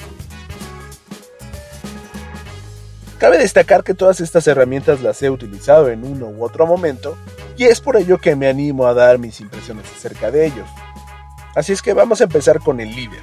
Cabe 3.19 3.39
destacar 3.39 3.85
que 3.85 3.95
todas 3.95 4.21
estas 4.21 4.49
herramientas 4.49 5.01
las 5.01 5.23
he 5.23 5.31
utilizado 5.31 5.89
en 5.89 6.05
uno 6.05 6.27
u 6.27 6.45
otro 6.45 6.67
momento 6.67 7.17
y 7.57 7.65
es 7.65 7.81
por 7.81 7.97
ello 7.97 8.19
que 8.19 8.35
me 8.35 8.49
animo 8.49 8.89
a 8.89 8.95
dar 8.95 9.19
mis 9.19 9.41
impresiones 9.41 9.87
acerca 9.97 10.33
de 10.33 10.47
ellos. 10.47 10.69
Así 11.55 11.73
es 11.73 11.81
que 11.81 11.93
vamos 11.93 12.21
a 12.21 12.25
empezar 12.25 12.59
con 12.59 12.81
el 12.81 12.93
líder. 12.93 13.23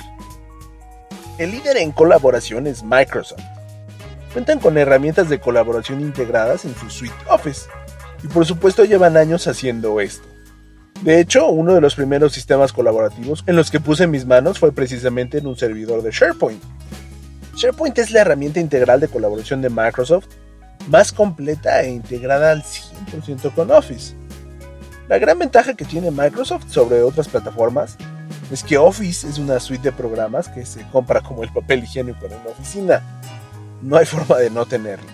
El 1.38 1.52
líder 1.52 1.76
en 1.76 1.92
colaboración 1.92 2.68
es 2.68 2.84
Microsoft 2.84 3.59
cuentan 4.34 4.60
con 4.60 4.78
herramientas 4.78 5.30
de 5.30 5.40
colaboración 5.40 6.02
integradas 6.02 6.66
en 6.66 6.76
su 6.76 6.90
suite 6.90 7.16
Office, 7.30 7.68
y 8.24 8.28
por 8.28 8.46
supuesto 8.46 8.86
llevan 8.86 9.18
años 9.18 9.48
haciendo 9.48 10.00
esto. 10.00 10.28
De 11.02 11.20
hecho, 11.20 11.48
uno 11.48 11.74
de 11.74 11.82
los 11.82 11.96
primeros 11.96 12.34
sistemas 12.34 12.74
colaborativos 12.74 13.44
en 13.48 13.56
los 13.56 13.72
que 13.72 13.80
puse 13.80 14.06
mis 14.06 14.26
manos 14.26 14.60
fue 14.60 14.74
precisamente 14.74 15.38
en 15.38 15.48
un 15.48 15.56
servidor 15.56 16.02
de 16.02 16.12
SharePoint. 16.12 16.62
SharePoint 17.56 17.98
es 18.00 18.12
la 18.12 18.22
herramienta 18.22 18.60
integral 18.60 19.00
de 19.00 19.08
colaboración 19.08 19.62
de 19.62 19.70
Microsoft 19.70 20.28
más 20.88 21.12
completa 21.12 21.82
e 21.84 21.90
integrada 21.90 22.52
al 22.52 22.64
100% 22.64 23.54
con 23.54 23.72
Office. 23.72 24.14
La 25.08 25.18
gran 25.18 25.40
ventaja 25.40 25.74
que 25.74 25.86
tiene 25.86 26.12
Microsoft 26.12 26.70
sobre 26.70 27.02
otras 27.02 27.28
plataformas 27.28 27.96
es 28.52 28.64
que 28.64 28.78
Office 28.78 29.28
es 29.28 29.38
una 29.38 29.60
suite 29.60 29.84
de 29.84 29.92
programas 29.92 30.50
que 30.50 30.66
se 30.66 30.86
compra 30.90 31.22
como 31.22 31.44
el 31.44 31.52
papel 31.52 31.84
higiénico 31.84 32.26
en 32.26 32.34
una 32.34 32.50
oficina 32.50 33.02
no 33.82 33.98
hay 33.98 34.06
forma 34.08 34.38
de 34.38 34.50
no 34.50 34.66
tenerlo. 34.66 35.08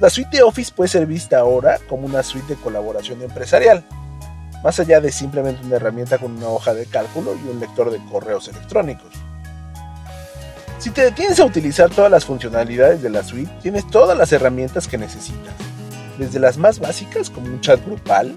La 0.00 0.10
suite 0.10 0.36
de 0.36 0.42
Office 0.44 0.72
puede 0.74 0.88
ser 0.88 1.06
vista 1.06 1.40
ahora 1.40 1.78
como 1.88 2.06
una 2.06 2.22
suite 2.22 2.54
de 2.54 2.60
colaboración 2.60 3.20
empresarial, 3.22 3.84
más 4.62 4.78
allá 4.78 5.00
de 5.00 5.10
simplemente 5.10 5.64
una 5.64 5.76
herramienta 5.76 6.18
con 6.18 6.36
una 6.36 6.48
hoja 6.48 6.72
de 6.72 6.86
cálculo 6.86 7.34
y 7.34 7.48
un 7.48 7.58
lector 7.58 7.90
de 7.90 7.98
correos 8.04 8.46
electrónicos. 8.48 9.12
Si 10.78 10.90
te 10.90 11.02
detienes 11.02 11.40
a 11.40 11.44
utilizar 11.44 11.90
todas 11.90 12.10
las 12.10 12.24
funcionalidades 12.24 13.02
de 13.02 13.10
la 13.10 13.24
suite, 13.24 13.50
tienes 13.60 13.88
todas 13.90 14.16
las 14.16 14.32
herramientas 14.32 14.86
que 14.86 14.98
necesitas, 14.98 15.54
desde 16.16 16.38
las 16.38 16.56
más 16.56 16.78
básicas 16.78 17.30
como 17.30 17.48
un 17.48 17.60
chat 17.60 17.84
grupal, 17.84 18.32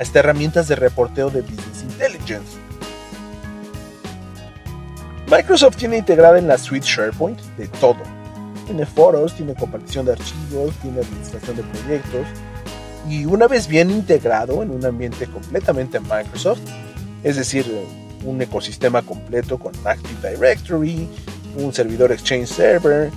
hasta 0.00 0.20
herramientas 0.20 0.68
de 0.68 0.76
reporteo 0.76 1.28
de 1.28 1.42
Business 1.42 1.82
Intelligence, 1.82 2.58
Microsoft 5.36 5.78
tiene 5.78 5.98
integrada 5.98 6.38
en 6.38 6.46
la 6.46 6.56
suite 6.56 6.86
SharePoint 6.86 7.40
de 7.58 7.66
todo. 7.66 7.98
Tiene 8.66 8.86
foros, 8.86 9.34
tiene 9.34 9.52
compartición 9.56 10.06
de 10.06 10.12
archivos, 10.12 10.72
tiene 10.80 11.00
administración 11.00 11.56
de 11.56 11.62
proyectos. 11.64 12.26
Y 13.08 13.24
una 13.24 13.48
vez 13.48 13.66
bien 13.66 13.90
integrado 13.90 14.62
en 14.62 14.70
un 14.70 14.86
ambiente 14.86 15.26
completamente 15.26 15.98
Microsoft, 15.98 16.60
es 17.24 17.34
decir, 17.34 17.66
un 18.24 18.40
ecosistema 18.40 19.02
completo 19.02 19.58
con 19.58 19.72
Active 19.84 20.30
Directory, 20.30 21.08
un 21.56 21.74
servidor 21.74 22.12
Exchange 22.12 22.46
Server, 22.46 23.10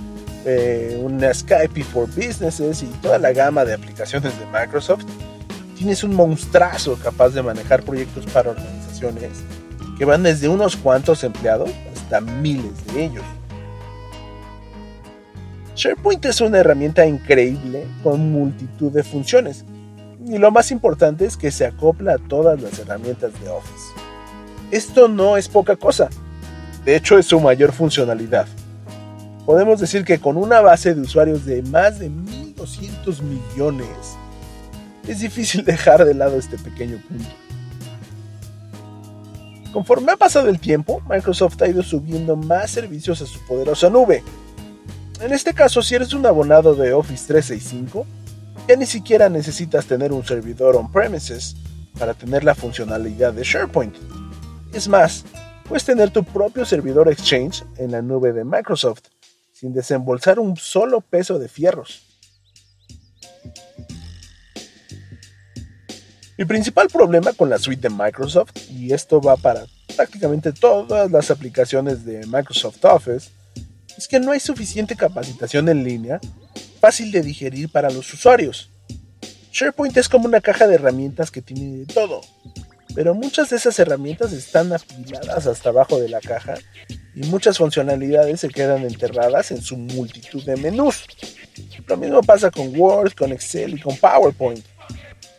eh, 0.44 1.00
una 1.00 1.32
Skype 1.32 1.84
for 1.84 2.08
Businesses 2.08 2.82
y 2.82 2.86
toda 3.00 3.18
la 3.18 3.32
gama 3.32 3.64
de 3.64 3.74
aplicaciones 3.74 4.32
de 4.40 4.46
Microsoft, 4.46 5.04
tienes 5.76 6.02
un 6.02 6.16
monstruazo 6.16 6.96
capaz 6.96 7.28
de 7.28 7.44
manejar 7.44 7.84
proyectos 7.84 8.26
para 8.26 8.50
organizaciones 8.50 9.30
que 9.98 10.04
van 10.04 10.22
desde 10.22 10.48
unos 10.48 10.76
cuantos 10.76 11.24
empleados 11.24 11.70
miles 12.20 12.86
de 12.92 13.04
ellos. 13.04 13.24
SharePoint 15.74 16.24
es 16.24 16.40
una 16.40 16.58
herramienta 16.58 17.06
increíble 17.06 17.86
con 18.02 18.32
multitud 18.32 18.90
de 18.90 19.04
funciones 19.04 19.64
y 20.26 20.36
lo 20.38 20.50
más 20.50 20.70
importante 20.70 21.24
es 21.24 21.36
que 21.36 21.50
se 21.50 21.66
acopla 21.66 22.14
a 22.14 22.18
todas 22.18 22.60
las 22.60 22.78
herramientas 22.78 23.32
de 23.40 23.48
Office. 23.48 23.94
Esto 24.70 25.08
no 25.08 25.36
es 25.36 25.48
poca 25.48 25.76
cosa, 25.76 26.08
de 26.84 26.96
hecho 26.96 27.18
es 27.18 27.26
su 27.26 27.38
mayor 27.40 27.72
funcionalidad. 27.72 28.46
Podemos 29.46 29.80
decir 29.80 30.04
que 30.04 30.18
con 30.18 30.36
una 30.36 30.60
base 30.60 30.94
de 30.94 31.00
usuarios 31.00 31.46
de 31.46 31.62
más 31.62 31.98
de 31.98 32.10
1200 32.10 33.22
millones, 33.22 33.88
es 35.06 35.20
difícil 35.20 35.64
dejar 35.66 36.04
de 36.04 36.14
lado 36.14 36.36
este 36.38 36.58
pequeño 36.58 36.98
punto. 37.08 37.47
Conforme 39.72 40.12
ha 40.12 40.16
pasado 40.16 40.48
el 40.48 40.60
tiempo, 40.60 41.02
Microsoft 41.08 41.60
ha 41.62 41.68
ido 41.68 41.82
subiendo 41.82 42.36
más 42.36 42.70
servicios 42.70 43.20
a 43.20 43.26
su 43.26 43.38
poderosa 43.46 43.90
nube. 43.90 44.22
En 45.20 45.32
este 45.32 45.52
caso, 45.52 45.82
si 45.82 45.94
eres 45.94 46.14
un 46.14 46.24
abonado 46.24 46.74
de 46.74 46.92
Office 46.92 47.26
365, 47.26 48.06
ya 48.66 48.76
ni 48.76 48.86
siquiera 48.86 49.28
necesitas 49.28 49.86
tener 49.86 50.12
un 50.12 50.24
servidor 50.24 50.76
on-premises 50.76 51.56
para 51.98 52.14
tener 52.14 52.44
la 52.44 52.54
funcionalidad 52.54 53.32
de 53.32 53.42
SharePoint. 53.42 53.94
Es 54.72 54.88
más, 54.88 55.24
puedes 55.68 55.84
tener 55.84 56.10
tu 56.10 56.24
propio 56.24 56.64
servidor 56.64 57.08
Exchange 57.08 57.64
en 57.76 57.92
la 57.92 58.00
nube 58.00 58.32
de 58.32 58.44
Microsoft, 58.44 59.02
sin 59.52 59.74
desembolsar 59.74 60.38
un 60.38 60.56
solo 60.56 61.00
peso 61.00 61.38
de 61.38 61.48
fierros. 61.48 62.07
Mi 66.38 66.44
principal 66.44 66.86
problema 66.86 67.32
con 67.32 67.50
la 67.50 67.58
suite 67.58 67.88
de 67.88 67.94
Microsoft, 67.94 68.52
y 68.70 68.92
esto 68.92 69.20
va 69.20 69.36
para 69.36 69.66
prácticamente 69.96 70.52
todas 70.52 71.10
las 71.10 71.32
aplicaciones 71.32 72.04
de 72.04 72.24
Microsoft 72.26 72.84
Office, 72.84 73.30
es 73.96 74.06
que 74.06 74.20
no 74.20 74.30
hay 74.30 74.38
suficiente 74.38 74.94
capacitación 74.94 75.68
en 75.68 75.82
línea 75.82 76.20
fácil 76.80 77.10
de 77.10 77.22
digerir 77.22 77.72
para 77.72 77.90
los 77.90 78.14
usuarios. 78.14 78.70
SharePoint 79.50 79.96
es 79.96 80.08
como 80.08 80.26
una 80.26 80.40
caja 80.40 80.68
de 80.68 80.76
herramientas 80.76 81.32
que 81.32 81.42
tiene 81.42 81.78
de 81.78 81.86
todo, 81.86 82.20
pero 82.94 83.16
muchas 83.16 83.50
de 83.50 83.56
esas 83.56 83.76
herramientas 83.80 84.32
están 84.32 84.72
apiladas 84.72 85.48
hasta 85.48 85.70
abajo 85.70 85.98
de 85.98 86.08
la 86.08 86.20
caja 86.20 86.54
y 87.16 87.22
muchas 87.22 87.58
funcionalidades 87.58 88.38
se 88.38 88.48
quedan 88.48 88.84
enterradas 88.84 89.50
en 89.50 89.60
su 89.60 89.76
multitud 89.76 90.44
de 90.44 90.56
menús. 90.56 91.04
Lo 91.88 91.96
mismo 91.96 92.22
pasa 92.22 92.52
con 92.52 92.78
Word, 92.78 93.14
con 93.14 93.32
Excel 93.32 93.74
y 93.74 93.80
con 93.80 93.96
PowerPoint. 93.96 94.64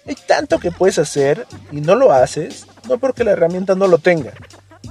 Hay 0.10 0.16
tanto 0.16 0.58
que 0.58 0.72
puedes 0.72 0.98
hacer 0.98 1.46
y 1.72 1.82
no 1.82 1.94
lo 1.94 2.12
haces, 2.12 2.66
no 2.88 2.98
porque 2.98 3.24
la 3.24 3.30
herramienta 3.30 3.76
no 3.76 3.86
lo 3.86 4.00
tenga, 4.00 4.34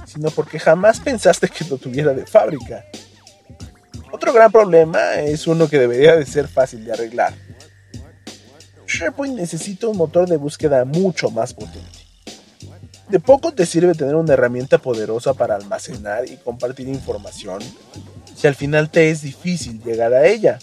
sino 0.05 0.31
porque 0.31 0.59
jamás 0.59 1.01
pensaste 1.01 1.49
que 1.49 1.65
lo 1.65 1.77
tuviera 1.77 2.13
de 2.13 2.25
fábrica. 2.25 2.85
Otro 4.13 4.31
gran 4.31 4.49
problema 4.49 5.15
es 5.15 5.45
uno 5.45 5.67
que 5.67 5.77
debería 5.77 6.15
de 6.15 6.25
ser 6.25 6.47
fácil 6.47 6.85
de 6.85 6.93
arreglar. 6.93 7.33
SharePoint 8.87 9.35
necesita 9.35 9.89
un 9.89 9.97
motor 9.97 10.25
de 10.29 10.37
búsqueda 10.37 10.85
mucho 10.85 11.29
más 11.31 11.53
potente. 11.53 11.99
De 13.09 13.19
poco 13.19 13.51
te 13.51 13.65
sirve 13.65 13.95
tener 13.95 14.15
una 14.15 14.35
herramienta 14.35 14.77
poderosa 14.77 15.33
para 15.33 15.55
almacenar 15.55 16.29
y 16.29 16.37
compartir 16.37 16.87
información 16.87 17.61
si 18.37 18.47
al 18.47 18.55
final 18.55 18.89
te 18.89 19.09
es 19.09 19.21
difícil 19.21 19.83
llegar 19.83 20.13
a 20.13 20.25
ella. 20.25 20.59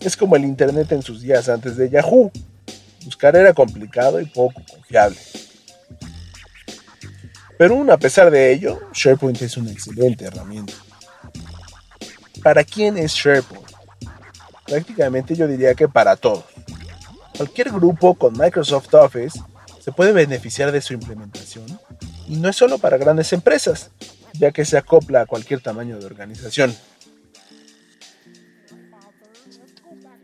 Es 0.00 0.16
como 0.16 0.36
el 0.36 0.46
Internet 0.46 0.92
en 0.92 1.02
sus 1.02 1.20
días 1.20 1.50
antes 1.50 1.76
de 1.76 1.90
Yahoo. 1.90 2.32
Buscar 3.04 3.36
era 3.36 3.52
complicado 3.52 4.20
y 4.20 4.26
poco 4.26 4.62
confiable. 4.70 5.18
Pero 7.58 7.74
aún 7.74 7.90
a 7.90 7.98
pesar 7.98 8.30
de 8.30 8.52
ello, 8.52 8.80
SharePoint 8.92 9.42
es 9.42 9.56
una 9.56 9.70
excelente 9.70 10.24
herramienta. 10.24 10.72
¿Para 12.42 12.64
quién 12.64 12.96
es 12.96 13.12
SharePoint? 13.12 13.68
Prácticamente 14.66 15.34
yo 15.34 15.46
diría 15.46 15.74
que 15.74 15.88
para 15.88 16.16
todos. 16.16 16.44
Cualquier 17.36 17.70
grupo 17.70 18.14
con 18.14 18.36
Microsoft 18.36 18.94
Office 18.94 19.40
se 19.82 19.92
puede 19.92 20.12
beneficiar 20.12 20.72
de 20.72 20.80
su 20.80 20.94
implementación 20.94 21.66
y 22.28 22.36
no 22.36 22.48
es 22.48 22.56
solo 22.56 22.78
para 22.78 22.96
grandes 22.96 23.32
empresas, 23.32 23.90
ya 24.34 24.52
que 24.52 24.64
se 24.64 24.78
acopla 24.78 25.22
a 25.22 25.26
cualquier 25.26 25.60
tamaño 25.60 25.98
de 25.98 26.06
organización. 26.06 26.74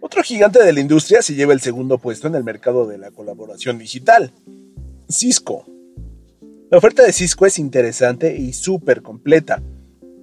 Otro 0.07 0.23
gigante 0.23 0.62
de 0.62 0.73
la 0.73 0.79
industria 0.79 1.21
se 1.21 1.35
lleva 1.35 1.53
el 1.53 1.61
segundo 1.61 1.99
puesto 1.99 2.29
en 2.29 2.37
el 2.37 2.45
mercado 2.45 2.87
de 2.87 2.97
la 2.97 3.11
colaboración 3.11 3.77
digital, 3.77 4.31
Cisco. 5.11 5.66
La 6.71 6.79
oferta 6.79 7.03
de 7.03 7.12
Cisco 7.12 7.45
es 7.45 7.59
interesante 7.59 8.37
y 8.37 8.53
súper 8.53 9.03
completa. 9.03 9.61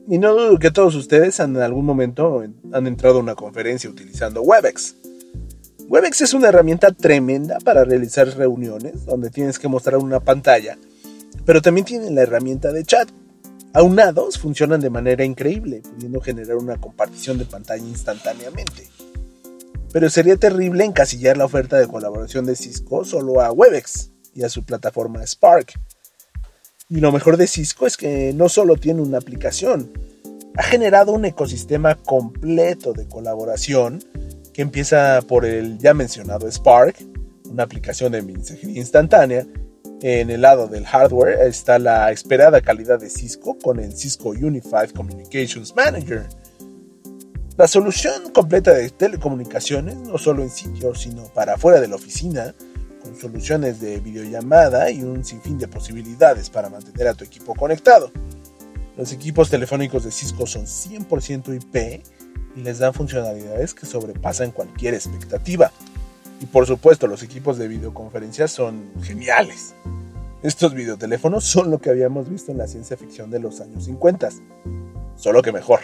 Y 0.08 0.20
no 0.20 0.36
dudo 0.36 0.58
que 0.58 0.72
todos 0.72 0.96
ustedes 0.96 1.38
en 1.42 1.58
algún 1.58 1.84
momento 1.84 2.46
han 2.72 2.88
entrado 2.88 3.18
a 3.18 3.20
una 3.20 3.36
conferencia 3.36 3.90
utilizando 3.90 4.42
Webex. 4.42 4.96
Webex 5.90 6.22
es 6.22 6.34
una 6.34 6.48
herramienta 6.48 6.94
tremenda 6.94 7.58
para 7.60 7.84
realizar 7.84 8.30
reuniones 8.38 9.06
donde 9.06 9.32
tienes 9.32 9.60
que 9.60 9.68
mostrar 9.68 9.98
una 9.98 10.22
pantalla, 10.22 10.78
pero 11.46 11.62
también 11.62 11.84
tiene 11.84 12.10
la 12.10 12.22
herramienta 12.22 12.72
de 12.72 12.86
chat. 12.86 13.10
Aunados 13.74 14.40
funcionan 14.40 14.80
de 14.80 14.90
manera 14.90 15.26
increíble, 15.26 15.82
pudiendo 15.82 16.22
generar 16.22 16.56
una 16.56 16.80
compartición 16.80 17.38
de 17.38 17.44
pantalla 17.44 17.86
instantáneamente. 17.86 18.88
Pero 19.94 20.10
sería 20.10 20.36
terrible 20.36 20.84
encasillar 20.84 21.38
la 21.38 21.46
oferta 21.46 21.78
de 21.78 21.88
colaboración 21.88 22.46
de 22.46 22.56
Cisco 22.56 23.06
solo 23.06 23.40
a 23.40 23.52
Webex 23.52 24.10
y 24.34 24.44
a 24.44 24.50
su 24.50 24.66
plataforma 24.66 25.26
Spark. 25.26 25.80
Y 26.90 27.00
lo 27.00 27.12
mejor 27.12 27.38
de 27.38 27.48
Cisco 27.48 27.88
es 27.88 27.96
que 27.96 28.34
no 28.34 28.50
solo 28.50 28.76
tiene 28.76 29.02
una 29.02 29.20
aplicación, 29.20 29.94
ha 30.58 30.64
generado 30.64 31.14
un 31.14 31.26
ecosistema 31.26 31.96
completo 31.96 32.94
de 32.94 33.08
colaboración 33.08 34.04
que 34.52 34.64
empieza 34.64 35.22
por 35.28 35.46
el 35.46 35.78
ya 35.78 35.94
mencionado 35.94 36.52
Spark, 36.52 36.96
una 37.50 37.64
aplicación 37.64 38.12
de 38.12 38.22
mensajería 38.24 38.80
instantánea. 38.80 39.46
En 40.02 40.30
el 40.30 40.42
lado 40.42 40.68
del 40.68 40.86
hardware 40.86 41.48
está 41.48 41.80
la 41.80 42.12
esperada 42.12 42.62
calidad 42.62 43.00
de 43.00 43.10
Cisco 43.10 43.58
con 43.60 43.80
el 43.80 43.96
Cisco 43.96 44.30
Unified 44.30 44.90
Communications 44.96 45.74
Manager. 45.76 46.28
La 47.56 47.68
solución 47.68 48.32
completa 48.32 48.74
de 48.74 48.90
telecomunicaciones, 48.90 49.96
no 49.96 50.18
solo 50.18 50.42
en 50.42 50.50
sitio, 50.50 50.96
sino 50.96 51.26
para 51.36 51.56
fuera 51.56 51.80
de 51.80 51.88
la 51.88 51.96
oficina, 51.96 52.56
con 53.04 53.16
soluciones 53.16 53.80
de 53.80 54.00
videollamada 54.00 54.90
y 54.90 55.04
un 55.04 55.24
sinfín 55.24 55.60
de 55.60 55.68
posibilidades 55.68 56.50
para 56.50 56.70
mantener 56.70 57.10
a 57.10 57.14
tu 57.14 57.24
equipo 57.24 57.54
conectado. 57.54 58.12
Los 58.98 59.12
equipos 59.12 59.52
telefónicos 59.52 60.04
de 60.04 60.12
Cisco 60.12 60.48
son 60.48 60.64
100% 60.64 61.56
IP 61.56 62.04
y 62.56 62.62
les 62.62 62.80
dan 62.80 62.96
funcionalidades 62.96 63.76
que 63.76 63.86
sobrepasan 63.86 64.50
cualquier 64.50 64.96
expectativa. 64.96 65.72
Y 66.42 66.48
por 66.48 66.66
supuesto, 66.66 67.06
los 67.06 67.22
equipos 67.22 67.60
de 67.60 67.68
videoconferencia 67.68 68.48
son 68.48 68.90
geniales. 69.04 69.76
Estos 70.42 70.74
videoteléfonos 70.74 71.44
son 71.44 71.70
lo 71.70 71.78
que 71.78 71.92
habíamos 71.92 72.30
visto 72.30 72.52
en 72.52 72.58
la 72.58 72.68
ciencia 72.68 72.98
ficción 72.98 73.30
de 73.30 73.40
los 73.40 73.62
años 73.62 73.86
50, 73.86 74.30
solo 75.16 75.44
que 75.44 75.52
mejor. 75.52 75.82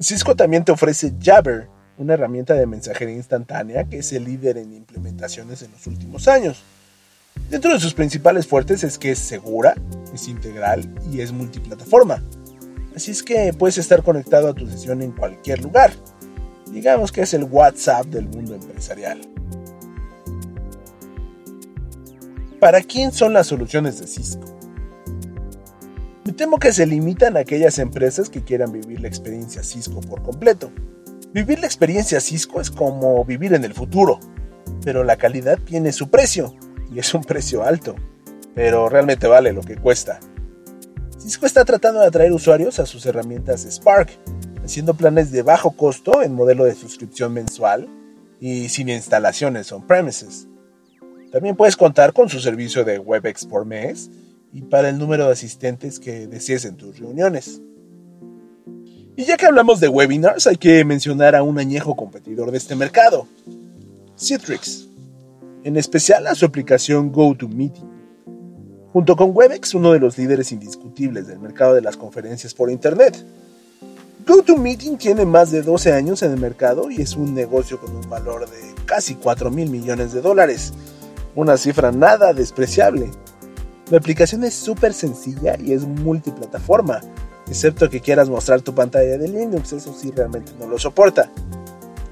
Cisco 0.00 0.34
también 0.34 0.64
te 0.64 0.72
ofrece 0.72 1.14
Jabber, 1.22 1.68
una 1.98 2.14
herramienta 2.14 2.54
de 2.54 2.66
mensajería 2.66 3.14
instantánea 3.14 3.84
que 3.84 3.98
es 3.98 4.12
el 4.12 4.24
líder 4.24 4.58
en 4.58 4.72
implementaciones 4.72 5.62
en 5.62 5.70
los 5.70 5.86
últimos 5.86 6.26
años. 6.26 6.62
Dentro 7.48 7.72
de 7.72 7.78
sus 7.78 7.94
principales 7.94 8.46
fuertes 8.46 8.82
es 8.82 8.98
que 8.98 9.12
es 9.12 9.18
segura, 9.18 9.74
es 10.12 10.26
integral 10.26 10.92
y 11.12 11.20
es 11.20 11.30
multiplataforma. 11.32 12.22
Así 12.96 13.12
es 13.12 13.22
que 13.22 13.52
puedes 13.52 13.78
estar 13.78 14.02
conectado 14.02 14.48
a 14.48 14.54
tu 14.54 14.68
sesión 14.68 15.02
en 15.02 15.12
cualquier 15.12 15.62
lugar. 15.62 15.92
Digamos 16.70 17.12
que 17.12 17.22
es 17.22 17.34
el 17.34 17.44
WhatsApp 17.44 18.06
del 18.06 18.28
mundo 18.28 18.54
empresarial. 18.54 19.20
¿Para 22.58 22.82
quién 22.82 23.12
son 23.12 23.32
las 23.32 23.46
soluciones 23.46 24.00
de 24.00 24.06
Cisco? 24.06 24.53
Me 26.24 26.32
temo 26.32 26.58
que 26.58 26.72
se 26.72 26.86
limitan 26.86 27.36
a 27.36 27.40
aquellas 27.40 27.78
empresas 27.78 28.30
que 28.30 28.42
quieran 28.42 28.72
vivir 28.72 28.98
la 29.00 29.08
experiencia 29.08 29.62
Cisco 29.62 30.00
por 30.00 30.22
completo. 30.22 30.72
Vivir 31.34 31.58
la 31.58 31.66
experiencia 31.66 32.18
Cisco 32.18 32.62
es 32.62 32.70
como 32.70 33.22
vivir 33.26 33.52
en 33.52 33.62
el 33.62 33.74
futuro, 33.74 34.20
pero 34.82 35.04
la 35.04 35.16
calidad 35.16 35.58
tiene 35.58 35.92
su 35.92 36.08
precio 36.08 36.54
y 36.90 36.98
es 36.98 37.12
un 37.12 37.24
precio 37.24 37.62
alto, 37.62 37.94
pero 38.54 38.88
realmente 38.88 39.26
vale 39.26 39.52
lo 39.52 39.60
que 39.60 39.76
cuesta. 39.76 40.18
Cisco 41.18 41.44
está 41.44 41.62
tratando 41.66 42.00
de 42.00 42.06
atraer 42.06 42.32
usuarios 42.32 42.78
a 42.78 42.86
sus 42.86 43.04
herramientas 43.04 43.66
Spark, 43.70 44.08
haciendo 44.64 44.94
planes 44.94 45.30
de 45.30 45.42
bajo 45.42 45.72
costo 45.72 46.22
en 46.22 46.34
modelo 46.34 46.64
de 46.64 46.74
suscripción 46.74 47.34
mensual 47.34 47.86
y 48.40 48.70
sin 48.70 48.88
instalaciones 48.88 49.70
on-premises. 49.72 50.48
También 51.30 51.54
puedes 51.54 51.76
contar 51.76 52.14
con 52.14 52.30
su 52.30 52.40
servicio 52.40 52.82
de 52.82 52.98
WebEx 52.98 53.44
por 53.44 53.66
mes 53.66 54.10
y 54.54 54.62
para 54.62 54.88
el 54.88 54.98
número 54.98 55.26
de 55.26 55.32
asistentes 55.32 56.00
que 56.00 56.26
desees 56.26 56.64
en 56.64 56.76
tus 56.76 56.98
reuniones. 56.98 57.60
Y 59.16 59.24
ya 59.24 59.36
que 59.36 59.46
hablamos 59.46 59.80
de 59.80 59.88
webinars, 59.88 60.46
hay 60.46 60.56
que 60.56 60.84
mencionar 60.84 61.36
a 61.36 61.42
un 61.42 61.58
añejo 61.58 61.94
competidor 61.94 62.50
de 62.50 62.58
este 62.58 62.74
mercado, 62.74 63.28
Citrix 64.18 64.88
en 65.64 65.78
especial 65.78 66.26
a 66.26 66.34
su 66.34 66.44
aplicación 66.44 67.10
GoToMeeting. 67.10 67.90
Junto 68.92 69.16
con 69.16 69.30
Webex, 69.34 69.74
uno 69.74 69.92
de 69.92 69.98
los 69.98 70.16
líderes 70.16 70.52
indiscutibles 70.52 71.26
del 71.26 71.40
mercado 71.40 71.74
de 71.74 71.80
las 71.80 71.96
conferencias 71.96 72.54
por 72.54 72.70
Internet. 72.70 73.16
GoToMeeting 74.26 74.98
tiene 74.98 75.24
más 75.24 75.50
de 75.50 75.62
12 75.62 75.92
años 75.92 76.22
en 76.22 76.32
el 76.32 76.38
mercado 76.38 76.90
y 76.90 77.00
es 77.00 77.16
un 77.16 77.34
negocio 77.34 77.80
con 77.80 77.96
un 77.96 78.08
valor 78.08 78.48
de 78.48 78.74
casi 78.84 79.16
4 79.16 79.50
mil 79.50 79.70
millones 79.70 80.12
de 80.12 80.20
dólares, 80.20 80.72
una 81.34 81.56
cifra 81.56 81.90
nada 81.90 82.32
despreciable. 82.32 83.10
La 83.90 83.98
aplicación 83.98 84.44
es 84.44 84.54
súper 84.54 84.94
sencilla 84.94 85.56
y 85.60 85.72
es 85.72 85.86
multiplataforma, 85.86 87.00
excepto 87.46 87.90
que 87.90 88.00
quieras 88.00 88.30
mostrar 88.30 88.62
tu 88.62 88.74
pantalla 88.74 89.18
de 89.18 89.28
Linux, 89.28 89.74
eso 89.74 89.92
sí 89.92 90.10
realmente 90.10 90.52
no 90.58 90.66
lo 90.66 90.78
soporta. 90.78 91.30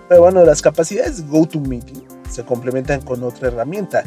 Pero 0.09 0.21
bueno, 0.21 0.45
las 0.45 0.61
capacidades 0.61 1.19
de 1.19 1.31
GoToMeeting 1.31 2.05
se 2.31 2.45
complementan 2.45 3.01
con 3.01 3.23
otra 3.23 3.49
herramienta 3.49 4.05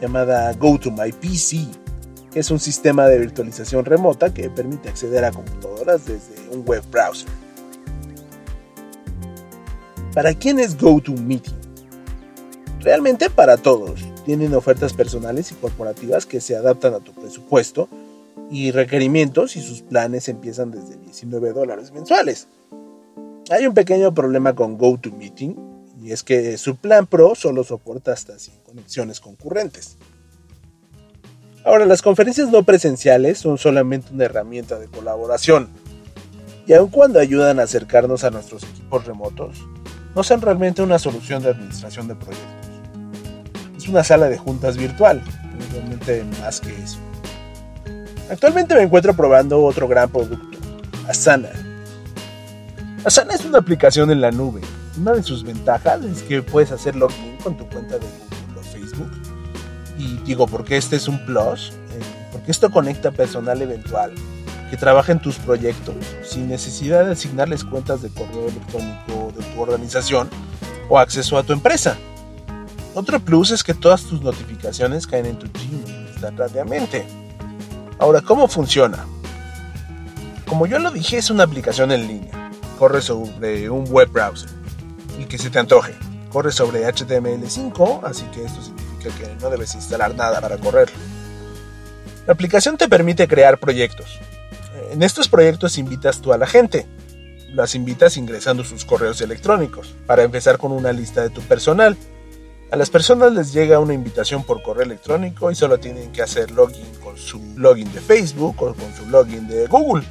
llamada 0.00 0.52
GoToMyPC, 0.54 2.32
que 2.32 2.40
es 2.40 2.50
un 2.50 2.58
sistema 2.58 3.06
de 3.06 3.20
virtualización 3.20 3.84
remota 3.84 4.34
que 4.34 4.50
permite 4.50 4.88
acceder 4.88 5.24
a 5.24 5.30
computadoras 5.30 6.04
desde 6.04 6.48
un 6.50 6.64
web 6.66 6.82
browser. 6.90 7.28
¿Para 10.12 10.34
quién 10.34 10.58
es 10.58 10.76
GoToMeeting? 10.76 11.54
Realmente 12.80 13.30
para 13.30 13.56
todos. 13.56 14.04
Tienen 14.24 14.54
ofertas 14.54 14.92
personales 14.92 15.52
y 15.52 15.54
corporativas 15.54 16.26
que 16.26 16.40
se 16.40 16.56
adaptan 16.56 16.94
a 16.94 17.00
tu 17.00 17.12
presupuesto 17.12 17.88
y 18.50 18.70
requerimientos 18.70 19.56
y 19.56 19.62
sus 19.62 19.82
planes 19.82 20.28
empiezan 20.28 20.70
desde 20.70 20.96
19 20.96 21.52
dólares 21.52 21.92
mensuales. 21.92 22.48
Hay 23.50 23.66
un 23.66 23.74
pequeño 23.74 24.14
problema 24.14 24.54
con 24.54 24.78
GoToMeeting 24.78 25.56
y 26.02 26.12
es 26.12 26.22
que 26.22 26.56
su 26.58 26.76
plan 26.76 27.06
Pro 27.06 27.34
solo 27.34 27.64
soporta 27.64 28.12
hasta 28.12 28.38
100 28.38 28.60
conexiones 28.64 29.20
concurrentes. 29.20 29.96
Ahora, 31.64 31.86
las 31.86 32.02
conferencias 32.02 32.50
no 32.50 32.62
presenciales 32.62 33.38
son 33.38 33.56
solamente 33.56 34.12
una 34.12 34.26
herramienta 34.26 34.78
de 34.78 34.86
colaboración, 34.86 35.70
y 36.66 36.72
aun 36.72 36.88
cuando 36.88 37.20
ayudan 37.20 37.58
a 37.58 37.64
acercarnos 37.64 38.24
a 38.24 38.30
nuestros 38.30 38.64
equipos 38.64 39.06
remotos, 39.06 39.58
no 40.14 40.22
son 40.22 40.40
realmente 40.40 40.82
una 40.82 40.98
solución 40.98 41.42
de 41.42 41.50
administración 41.50 42.08
de 42.08 42.14
proyectos. 42.14 42.63
Es 43.84 43.88
una 43.90 44.02
sala 44.02 44.30
de 44.30 44.38
juntas 44.38 44.76
virtual, 44.78 45.22
realmente 45.72 46.24
más 46.40 46.58
que 46.60 46.70
eso. 46.70 46.98
Actualmente 48.30 48.74
me 48.74 48.82
encuentro 48.82 49.14
probando 49.14 49.62
otro 49.62 49.86
gran 49.86 50.08
producto, 50.08 50.58
Asana. 51.06 51.50
Asana 53.04 53.34
es 53.34 53.44
una 53.44 53.58
aplicación 53.58 54.10
en 54.10 54.22
la 54.22 54.30
nube 54.30 54.62
una 54.96 55.12
de 55.12 55.22
sus 55.22 55.42
ventajas 55.42 56.04
es 56.04 56.22
que 56.22 56.42
puedes 56.42 56.70
hacer 56.70 56.94
login 56.94 57.36
con 57.42 57.56
tu 57.56 57.68
cuenta 57.68 57.98
de 57.98 58.06
Google 58.06 58.60
o 58.60 58.62
Facebook. 58.62 59.10
Y 59.98 60.16
digo, 60.24 60.46
porque 60.46 60.76
este 60.76 60.96
es 60.96 61.08
un 61.08 61.24
plus, 61.26 61.70
eh, 61.70 62.00
porque 62.32 62.50
esto 62.50 62.70
conecta 62.70 63.10
personal 63.10 63.60
eventual 63.62 64.12
que 64.70 64.76
trabaja 64.76 65.12
en 65.12 65.20
tus 65.20 65.36
proyectos 65.36 65.94
sin 66.22 66.48
necesidad 66.48 67.04
de 67.04 67.12
asignarles 67.12 67.64
cuentas 67.64 68.02
de 68.02 68.08
correo 68.08 68.48
electrónico 68.48 69.32
de 69.36 69.44
tu 69.44 69.60
organización 69.60 70.28
o 70.88 70.98
acceso 70.98 71.38
a 71.38 71.42
tu 71.42 71.52
empresa. 71.52 71.96
Otro 72.94 73.18
plus 73.18 73.50
es 73.50 73.64
que 73.64 73.74
todas 73.74 74.04
tus 74.04 74.22
notificaciones 74.22 75.06
caen 75.06 75.26
en 75.26 75.38
tu 75.38 75.48
Gmail 75.48 76.08
instantáneamente. 76.12 77.04
Ahora, 77.98 78.20
¿cómo 78.20 78.46
funciona? 78.46 79.04
Como 80.46 80.66
yo 80.66 80.78
lo 80.78 80.92
dije, 80.92 81.18
es 81.18 81.30
una 81.30 81.42
aplicación 81.42 81.90
en 81.90 82.06
línea. 82.06 82.50
Corre 82.78 83.02
sobre 83.02 83.68
un 83.68 83.84
web 83.90 84.10
browser 84.10 84.50
y 85.18 85.24
que 85.24 85.38
se 85.38 85.50
te 85.50 85.58
antoje. 85.58 85.94
Corre 86.30 86.52
sobre 86.52 86.86
HTML5, 86.86 88.04
así 88.04 88.24
que 88.26 88.44
esto 88.44 88.62
significa 88.62 89.10
que 89.16 89.34
no 89.40 89.50
debes 89.50 89.74
instalar 89.74 90.14
nada 90.14 90.40
para 90.40 90.56
correrlo. 90.58 90.96
La 92.26 92.32
aplicación 92.32 92.76
te 92.76 92.88
permite 92.88 93.26
crear 93.26 93.58
proyectos. 93.58 94.20
En 94.92 95.02
estos 95.02 95.28
proyectos 95.28 95.78
invitas 95.78 96.20
tú 96.20 96.32
a 96.32 96.38
la 96.38 96.46
gente. 96.46 96.86
Las 97.52 97.74
invitas 97.74 98.16
ingresando 98.16 98.64
sus 98.64 98.84
correos 98.84 99.20
electrónicos, 99.20 99.94
para 100.06 100.22
empezar 100.22 100.58
con 100.58 100.72
una 100.72 100.92
lista 100.92 101.22
de 101.22 101.30
tu 101.30 101.40
personal. 101.42 101.96
A 102.74 102.76
las 102.76 102.90
personas 102.90 103.32
les 103.32 103.52
llega 103.52 103.78
una 103.78 103.94
invitación 103.94 104.42
por 104.42 104.60
correo 104.60 104.82
electrónico 104.82 105.48
y 105.48 105.54
solo 105.54 105.78
tienen 105.78 106.10
que 106.10 106.22
hacer 106.22 106.50
login 106.50 106.92
con 107.04 107.16
su 107.16 107.40
login 107.54 107.92
de 107.92 108.00
Facebook 108.00 108.60
o 108.60 108.74
con 108.74 108.92
su 108.96 109.08
login 109.08 109.46
de 109.46 109.68
Google. 109.68 110.04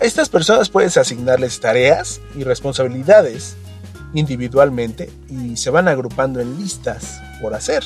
A 0.00 0.04
estas 0.04 0.28
personas 0.28 0.70
puedes 0.70 0.96
asignarles 0.96 1.60
tareas 1.60 2.20
y 2.34 2.42
responsabilidades 2.42 3.54
individualmente 4.12 5.08
y 5.28 5.56
se 5.56 5.70
van 5.70 5.86
agrupando 5.86 6.40
en 6.40 6.58
listas 6.58 7.20
por 7.40 7.54
hacer, 7.54 7.84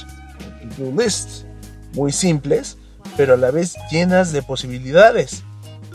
muy 1.93 2.12
simples, 2.12 2.79
pero 3.19 3.35
a 3.35 3.37
la 3.37 3.51
vez 3.51 3.75
llenas 3.91 4.33
de 4.33 4.41
posibilidades, 4.41 5.43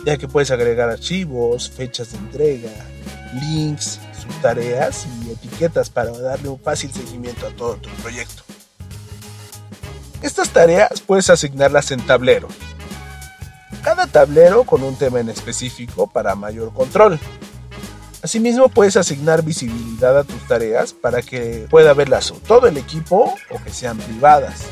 ya 0.06 0.18
que 0.18 0.28
puedes 0.28 0.52
agregar 0.52 0.92
archivos, 0.92 1.72
fechas 1.72 2.12
de 2.12 2.20
entrega, 2.20 2.70
links, 3.42 4.00
subtareas 4.24 5.06
y 5.06 5.32
etiquetas 5.32 5.90
para 5.90 6.12
darle 6.12 6.50
un 6.50 6.60
fácil 6.60 6.92
seguimiento 6.92 7.46
a 7.48 7.52
todo 7.52 7.76
tu 7.76 7.90
proyecto. 8.02 8.44
Estas 10.22 10.50
tareas 10.50 11.02
puedes 11.02 11.30
asignarlas 11.30 11.92
en 11.92 12.06
tablero, 12.06 12.48
cada 13.84 14.08
tablero 14.08 14.64
con 14.64 14.82
un 14.82 14.96
tema 14.96 15.20
en 15.20 15.30
específico 15.30 16.08
para 16.08 16.36
mayor 16.36 16.74
control. 16.74 17.20
Asimismo, 18.22 18.70
puedes 18.70 18.96
asignar 18.96 19.44
visibilidad 19.44 20.18
a 20.18 20.24
tus 20.24 20.48
tareas 20.48 20.94
para 20.94 21.22
que 21.22 21.68
pueda 21.70 21.94
verlas 21.94 22.34
todo 22.48 22.68
el 22.68 22.78
equipo 22.78 23.36
o 23.50 23.62
que 23.62 23.70
sean 23.70 23.98
privadas. 23.98 24.64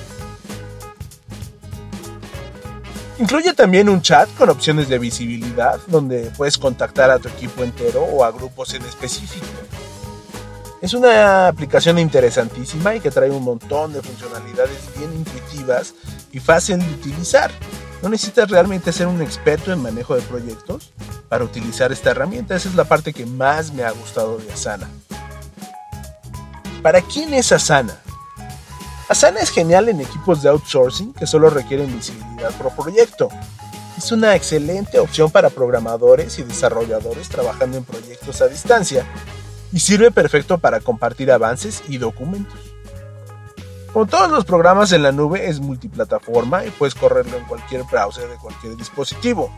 Incluye 3.22 3.54
también 3.54 3.88
un 3.88 4.02
chat 4.02 4.28
con 4.36 4.50
opciones 4.50 4.90
de 4.90 4.98
visibilidad 4.98 5.80
donde 5.86 6.32
puedes 6.36 6.58
contactar 6.58 7.12
a 7.12 7.20
tu 7.20 7.28
equipo 7.30 7.62
entero 7.64 8.02
o 8.02 8.24
a 8.24 8.32
grupos 8.32 8.74
en 8.74 8.82
específico. 8.82 9.46
Es 10.82 10.96
una 10.96 11.48
aplicación 11.48 12.00
interesantísima 12.00 12.96
y 12.96 13.00
que 13.00 13.12
trae 13.12 13.30
un 13.30 13.44
montón 13.44 13.94
de 13.94 14.02
funcionalidades 14.02 14.80
bien 14.98 15.14
intuitivas 15.14 15.94
y 16.32 16.40
fácil 16.40 16.80
de 16.80 16.92
utilizar. 16.96 17.52
No 18.02 18.10
necesitas 18.10 18.50
realmente 18.50 18.92
ser 18.92 19.06
un 19.06 19.22
experto 19.22 19.72
en 19.72 19.84
manejo 19.84 20.16
de 20.16 20.24
proyectos 20.24 20.92
para 21.30 21.44
utilizar 21.44 21.92
esta 21.92 22.10
herramienta. 22.10 22.56
Esa 22.56 22.70
es 22.70 22.76
la 22.76 22.86
parte 22.86 23.14
que 23.14 23.28
más 23.28 23.72
me 23.72 23.84
ha 23.84 23.92
gustado 23.92 24.40
de 24.40 24.52
Asana. 24.52 24.90
¿Para 26.82 27.02
quién 27.02 27.36
es 27.36 27.52
Asana? 27.52 28.00
Asana 29.12 29.42
es 29.42 29.50
genial 29.50 29.90
en 29.90 30.00
equipos 30.00 30.42
de 30.42 30.48
outsourcing 30.48 31.12
que 31.12 31.28
solo 31.28 31.50
requieren 31.50 31.94
visibilidad 31.94 32.50
por 32.52 32.74
proyecto. 32.74 33.28
Es 33.98 34.10
una 34.14 34.38
excelente 34.38 35.00
opción 35.00 35.30
para 35.30 35.50
programadores 35.50 36.40
y 36.40 36.44
desarrolladores 36.44 37.28
trabajando 37.28 37.78
en 37.78 37.84
proyectos 37.84 38.40
a 38.40 38.48
distancia 38.48 39.06
y 39.74 39.82
sirve 39.82 40.12
perfecto 40.12 40.60
para 40.60 40.80
compartir 40.80 41.30
avances 41.30 41.84
y 41.90 41.98
documentos. 41.98 42.58
Como 43.92 44.06
todos 44.06 44.32
los 44.32 44.46
programas 44.46 44.94
en 44.94 45.04
la 45.04 45.12
nube 45.12 45.50
es 45.50 45.60
multiplataforma 45.60 46.64
y 46.66 46.70
puedes 46.70 46.96
correrlo 46.96 47.36
en 47.36 47.44
cualquier 47.44 47.84
browser 47.84 48.30
de 48.30 48.38
cualquier 48.38 48.78
dispositivo. 48.78 49.52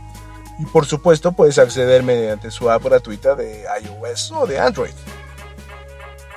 Y 0.58 0.66
por 0.66 0.88
supuesto 0.88 1.32
puedes 1.32 1.60
acceder 1.60 2.02
mediante 2.02 2.50
su 2.50 2.72
app 2.72 2.84
gratuita 2.84 3.36
de 3.36 3.68
iOS 3.84 4.32
o 4.32 4.48
de 4.48 4.60
Android. 4.60 4.96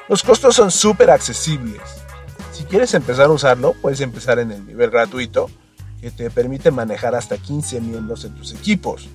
Los 0.06 0.22
costos 0.22 0.54
son 0.54 0.70
súper 0.70 1.10
accesibles. 1.10 2.05
Si 2.56 2.64
quieres 2.64 2.94
empezar 2.94 3.26
a 3.26 3.32
usarlo, 3.32 3.74
puedes 3.82 4.00
empezar 4.00 4.38
en 4.38 4.50
el 4.50 4.66
nivel 4.66 4.88
gratuito, 4.88 5.50
que 6.00 6.10
te 6.10 6.30
permite 6.30 6.70
manejar 6.70 7.14
hasta 7.14 7.36
15 7.36 7.82
miembros 7.82 8.24
en 8.24 8.34
tus 8.34 8.54
equipos. 8.54 9.10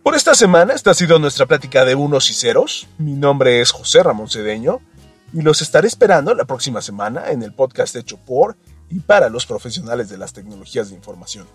Por 0.04 0.15
esta 0.15 0.34
semana, 0.36 0.73
esta 0.73 0.91
ha 0.91 0.93
sido 0.93 1.19
nuestra 1.19 1.45
plática 1.45 1.84
de 1.84 1.95
unos 1.95 2.30
y 2.30 2.34
ceros. 2.34 2.88
Mi 2.97 3.12
nombre 3.13 3.60
es 3.60 3.71
José 3.71 4.04
Ramón 4.04 4.30
Cedeño 4.30 4.80
y 5.34 5.41
los 5.41 5.62
estaré 5.62 5.89
esperando 5.89 6.34
la 6.34 6.45
próxima 6.45 6.82
semana 6.82 7.32
en 7.32 7.43
el 7.43 7.52
podcast 7.54 7.97
hecho 7.97 8.15
por 8.17 8.56
y 8.89 9.02
para 9.02 9.28
los 9.30 9.45
profesionales 9.45 10.08
de 10.08 10.17
las 10.17 10.32
tecnologías 10.32 10.88
de 10.89 10.95
información. 10.95 11.45